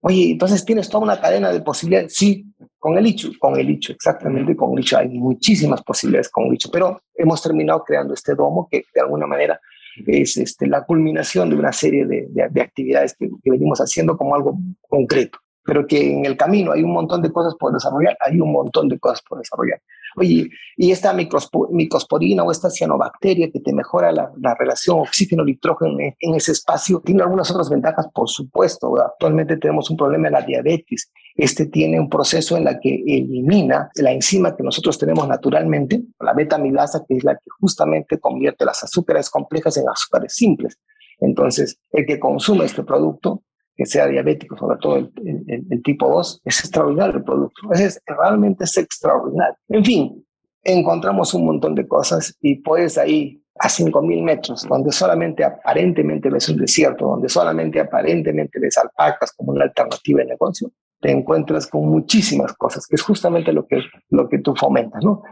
Oye, 0.00 0.32
entonces 0.32 0.64
tienes 0.64 0.88
toda 0.88 1.04
una 1.04 1.20
cadena 1.20 1.50
de 1.50 1.60
posibilidades. 1.60 2.14
Sí, 2.14 2.46
con 2.78 2.96
el 2.96 3.06
hecho, 3.06 3.30
con 3.38 3.58
el 3.58 3.68
hecho, 3.68 3.92
exactamente 3.92 4.54
con 4.54 4.72
el 4.72 4.80
hecho. 4.80 4.98
Hay 4.98 5.08
muchísimas 5.08 5.82
posibilidades 5.82 6.28
con 6.28 6.46
el 6.46 6.54
hecho, 6.54 6.70
pero 6.70 7.00
hemos 7.14 7.42
terminado 7.42 7.82
creando 7.82 8.14
este 8.14 8.34
domo 8.34 8.68
que 8.70 8.84
de 8.94 9.00
alguna 9.00 9.26
manera 9.26 9.60
es 10.06 10.36
este, 10.36 10.66
la 10.66 10.84
culminación 10.84 11.50
de 11.50 11.56
una 11.56 11.72
serie 11.72 12.06
de, 12.06 12.28
de, 12.30 12.60
actividades 12.60 13.16
que, 13.18 13.28
que, 13.42 13.50
venimos 13.50 13.80
haciendo 13.80 14.16
como 14.16 14.34
algo 14.34 14.58
concreto, 14.88 15.38
pero 15.64 15.86
que 15.86 16.12
en 16.12 16.26
el 16.26 16.36
camino 16.36 16.72
hay 16.72 16.82
un 16.82 16.92
montón 16.92 17.22
de 17.22 17.32
cosas 17.32 17.54
por 17.58 17.72
desarrollar, 17.72 18.16
hay 18.20 18.38
un 18.38 18.52
montón 18.52 18.88
de 18.88 18.98
cosas 18.98 19.22
por 19.26 19.38
desarrollar. 19.38 19.80
Y 20.22 20.90
esta 20.90 21.12
microsporina 21.12 22.42
o 22.42 22.50
esta 22.50 22.70
cianobacteria 22.70 23.50
que 23.50 23.60
te 23.60 23.72
mejora 23.72 24.12
la, 24.12 24.54
relación 24.58 25.00
oxígeno-nitrógeno 25.00 25.98
en, 25.98 26.34
ese 26.34 26.52
espacio, 26.52 27.00
tiene 27.00 27.22
algunas 27.22 27.50
otras 27.50 27.68
ventajas, 27.68 28.06
por 28.14 28.28
supuesto. 28.28 29.00
Actualmente 29.00 29.56
tenemos 29.56 29.90
un 29.90 29.96
problema 29.96 30.28
en 30.28 30.34
la 30.34 30.42
diabetes. 30.42 31.10
Este 31.34 31.66
tiene 31.66 32.00
un 32.00 32.08
proceso 32.08 32.56
en 32.56 32.64
la 32.64 32.78
que 32.80 33.02
elimina 33.06 33.90
la 33.96 34.12
enzima 34.12 34.56
que 34.56 34.62
nosotros 34.62 34.98
tenemos 34.98 35.28
naturalmente, 35.28 36.02
la 36.20 36.32
beta-amilasa, 36.32 37.04
que 37.06 37.16
es 37.16 37.24
la 37.24 37.34
que 37.34 37.50
justamente 37.60 38.18
convierte 38.18 38.64
las 38.64 38.82
azúcares 38.82 39.28
complejas 39.28 39.76
en 39.76 39.88
azúcares 39.88 40.34
simples. 40.34 40.78
Entonces, 41.20 41.78
el 41.92 42.06
que 42.06 42.18
consume 42.18 42.64
este 42.64 42.82
producto 42.82 43.42
que 43.76 43.86
sea 43.86 44.06
diabético, 44.06 44.56
sobre 44.56 44.78
todo 44.78 44.96
el, 44.96 45.82
tipo 45.84 46.08
2, 46.08 46.42
es 46.44 46.60
extraordinario 46.60 47.18
el 47.18 47.24
producto. 47.24 47.72
Es, 47.72 48.00
realmente 48.06 48.64
es 48.64 48.76
extraordinario. 48.78 49.56
En 49.68 49.84
fin, 49.84 50.26
encontramos 50.64 51.34
un 51.34 51.44
montón 51.44 51.74
de 51.74 51.86
cosas 51.86 52.36
y 52.40 52.56
pues 52.56 52.96
ahí 52.96 53.42
a 53.58 53.68
5.000 53.68 54.22
metros, 54.22 54.66
donde 54.68 54.92
solamente 54.92 55.44
aparentemente 55.44 56.28
ves 56.30 56.48
un 56.48 56.58
desierto, 56.58 57.06
donde 57.06 57.28
solamente 57.28 57.80
aparentemente 57.80 58.58
ves 58.58 58.76
alpacas 58.78 59.32
como 59.32 59.52
una 59.52 59.64
alternativa 59.64 60.20
de 60.20 60.26
negocio, 60.26 60.70
te 61.00 61.10
encuentras 61.10 61.66
con 61.66 61.88
muchísimas 61.88 62.52
cosas, 62.54 62.86
que 62.86 62.96
es 62.96 63.02
justamente 63.02 63.52
lo 63.52 63.66
que, 63.66 63.80
lo 64.10 64.28
que 64.28 64.38
tú 64.38 64.54
fomentas, 64.54 65.02
¿no? 65.02 65.22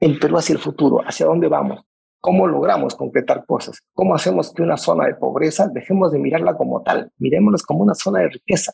El 0.00 0.18
Perú 0.18 0.38
hacia 0.38 0.54
el 0.54 0.58
futuro, 0.58 1.00
hacia 1.06 1.26
dónde 1.26 1.48
vamos, 1.48 1.84
¿Cómo 2.26 2.48
logramos 2.48 2.96
concretar 2.96 3.46
cosas? 3.46 3.84
¿Cómo 3.94 4.12
hacemos 4.12 4.52
que 4.52 4.60
una 4.60 4.76
zona 4.76 5.06
de 5.06 5.14
pobreza 5.14 5.68
dejemos 5.68 6.10
de 6.10 6.18
mirarla 6.18 6.56
como 6.56 6.82
tal? 6.82 7.12
Miremosla 7.18 7.64
como 7.64 7.84
una 7.84 7.94
zona 7.94 8.18
de 8.18 8.30
riqueza 8.30 8.72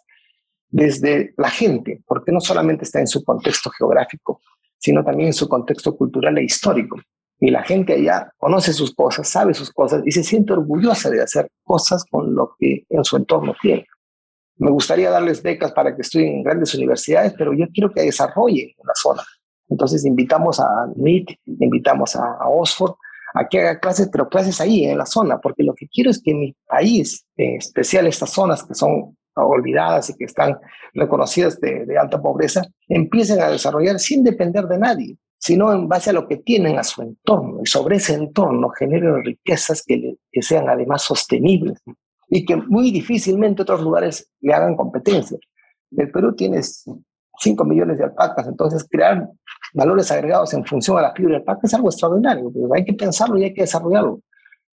desde 0.70 1.34
la 1.36 1.50
gente, 1.50 2.02
porque 2.06 2.32
no 2.32 2.40
solamente 2.40 2.84
está 2.84 3.00
en 3.00 3.06
su 3.06 3.22
contexto 3.22 3.68
geográfico, 3.68 4.40
sino 4.78 5.04
también 5.04 5.26
en 5.26 5.32
su 5.34 5.50
contexto 5.50 5.94
cultural 5.94 6.38
e 6.38 6.44
histórico. 6.44 6.98
Y 7.40 7.50
la 7.50 7.62
gente 7.62 7.92
allá 7.92 8.32
conoce 8.38 8.72
sus 8.72 8.94
cosas, 8.94 9.28
sabe 9.28 9.52
sus 9.52 9.70
cosas 9.70 10.02
y 10.06 10.12
se 10.12 10.24
siente 10.24 10.54
orgullosa 10.54 11.10
de 11.10 11.20
hacer 11.22 11.50
cosas 11.62 12.06
con 12.10 12.34
lo 12.34 12.56
que 12.58 12.86
en 12.88 13.04
su 13.04 13.18
entorno 13.18 13.54
tiene. 13.60 13.86
Me 14.56 14.70
gustaría 14.70 15.10
darles 15.10 15.42
becas 15.42 15.72
para 15.72 15.94
que 15.94 16.00
estudien 16.00 16.36
en 16.36 16.42
grandes 16.42 16.74
universidades, 16.74 17.34
pero 17.36 17.52
yo 17.52 17.66
quiero 17.70 17.92
que 17.92 18.00
desarrollen 18.00 18.70
la 18.82 18.94
zona. 18.94 19.22
Entonces 19.68 20.06
invitamos 20.06 20.58
a 20.58 20.66
MIT, 20.96 21.38
invitamos 21.44 22.16
a, 22.16 22.38
a 22.40 22.48
Oxford 22.48 22.94
a 23.34 23.48
que 23.48 23.60
haga 23.60 23.80
clases, 23.80 24.08
pero 24.10 24.28
clases 24.28 24.60
ahí, 24.60 24.84
en 24.84 24.98
la 24.98 25.06
zona, 25.06 25.38
porque 25.38 25.62
lo 25.62 25.74
que 25.74 25.88
quiero 25.88 26.10
es 26.10 26.22
que 26.22 26.34
mi 26.34 26.54
país, 26.66 27.26
en 27.36 27.56
especial 27.56 28.06
estas 28.06 28.30
zonas 28.30 28.64
que 28.64 28.74
son 28.74 29.16
olvidadas 29.34 30.10
y 30.10 30.14
que 30.14 30.24
están 30.24 30.58
reconocidas 30.94 31.58
de, 31.60 31.96
alta 31.98 32.20
pobreza, 32.20 32.62
empiecen 32.88 33.40
a 33.40 33.48
desarrollar 33.48 33.98
sin 33.98 34.22
depender 34.22 34.66
de 34.66 34.78
nadie, 34.78 35.16
sino 35.38 35.72
en 35.72 35.88
base 35.88 36.10
a 36.10 36.12
lo 36.12 36.28
que 36.28 36.38
tienen 36.38 36.78
a 36.78 36.84
su 36.84 37.02
entorno 37.02 37.60
y 37.62 37.66
sobre 37.66 37.96
ese 37.96 38.14
entorno 38.14 38.68
generen 38.70 39.24
riquezas 39.24 39.82
que, 39.82 40.16
que 40.30 40.42
sean 40.42 40.68
además 40.68 41.02
sostenibles 41.02 41.78
y 42.28 42.44
que 42.44 42.56
muy 42.56 42.90
difícilmente 42.90 43.62
otros 43.62 43.82
lugares 43.82 44.30
le 44.40 44.54
hagan 44.54 44.76
competencia. 44.76 45.38
El 45.90 46.10
Perú 46.10 46.34
tiene 46.34 46.60
5 46.62 47.64
millones 47.64 47.98
de 47.98 48.04
alpacas, 48.04 48.46
entonces 48.46 48.86
crear 48.88 49.28
valores 49.72 50.10
agregados 50.10 50.52
en 50.54 50.64
función 50.64 50.98
a 50.98 51.02
la 51.02 51.12
fibra 51.12 51.34
del 51.34 51.44
parque 51.44 51.66
es 51.66 51.74
algo 51.74 51.88
extraordinario. 51.88 52.50
hay 52.74 52.84
que 52.84 52.94
pensarlo 52.94 53.38
y 53.38 53.44
hay 53.44 53.54
que 53.54 53.62
desarrollarlo. 53.62 54.20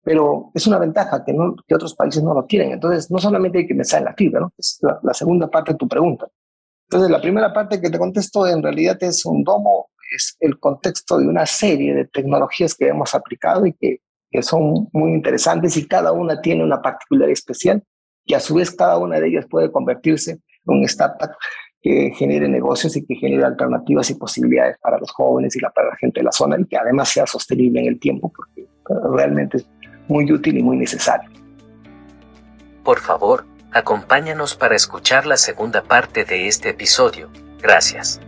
Pero 0.03 0.51
es 0.53 0.67
una 0.67 0.77
ventaja 0.77 1.23
que, 1.25 1.33
no, 1.33 1.55
que 1.67 1.75
otros 1.75 1.95
países 1.95 2.21
no 2.23 2.33
lo 2.33 2.45
tienen. 2.45 2.73
Entonces, 2.73 3.09
no 3.09 3.17
solamente 3.17 3.59
hay 3.59 3.67
que 3.67 3.73
pensar 3.73 3.99
en 3.99 4.05
la 4.05 4.13
fibra, 4.13 4.39
¿no? 4.39 4.53
es 4.57 4.79
la, 4.81 5.13
segunda 5.13 5.49
parte 5.49 5.71
de 5.73 5.77
tu 5.77 5.87
pregunta. 5.87 6.27
Entonces, 6.87 7.09
la 7.09 7.19
primera 7.19 7.51
parte 7.51 7.81
que 7.81 7.89
te 7.89 7.97
contesto 7.97 8.45
en 8.45 8.61
realidad 8.61 8.97
es 9.01 9.25
un 9.25 9.43
domo, 9.43 9.89
es 10.15 10.37
el 10.39 10.59
contexto 10.59 11.17
de 11.17 11.27
una 11.27 11.45
serie 11.47 11.95
de 11.95 12.05
tecnologías 12.05 12.75
que 12.75 12.87
hemos 12.87 13.15
aplicado 13.15 13.65
y 13.65 13.73
que, 13.73 14.01
que 14.29 14.43
son 14.43 14.87
muy 14.93 15.11
interesantes 15.13 15.75
y 15.77 15.87
cada 15.87 16.11
una 16.11 16.39
tiene 16.39 16.63
una 16.63 16.81
particularidad 16.81 17.31
especial 17.31 17.83
y 18.25 18.35
a 18.35 18.39
su 18.39 18.55
vez 18.55 18.71
cada 18.71 18.97
una 18.97 19.19
de 19.19 19.27
ellas 19.27 19.45
puede 19.49 19.71
convertirse 19.71 20.31
en 20.31 20.39
un 20.65 20.83
startup 20.83 21.31
que 21.85 22.11
genere 22.15 22.49
negocios 22.49 22.97
y 22.97 23.05
que 23.05 23.13
genere 23.13 23.45
alternativas 23.45 24.09
y 24.09 24.15
posibilidades 24.15 24.75
para 24.79 24.97
los 24.97 25.11
jóvenes 25.11 25.55
y 25.55 25.59
para 25.59 25.89
la 25.89 25.95
gente 25.97 26.19
de 26.19 26.23
la 26.23 26.31
zona 26.31 26.57
y 26.59 26.65
que 26.65 26.77
además 26.77 27.09
sea 27.09 27.27
sostenible 27.27 27.79
en 27.79 27.85
el 27.85 27.99
tiempo, 27.99 28.33
porque 28.35 28.67
realmente 29.15 29.57
es 29.57 29.67
muy 30.07 30.31
útil 30.31 30.57
y 30.57 30.63
muy 30.63 30.77
necesario. 30.77 31.29
Por 32.83 32.99
favor, 32.99 33.45
acompáñanos 33.71 34.55
para 34.55 34.75
escuchar 34.75 35.27
la 35.27 35.37
segunda 35.37 35.83
parte 35.83 36.25
de 36.25 36.47
este 36.47 36.69
episodio. 36.69 37.29
Gracias. 37.61 38.19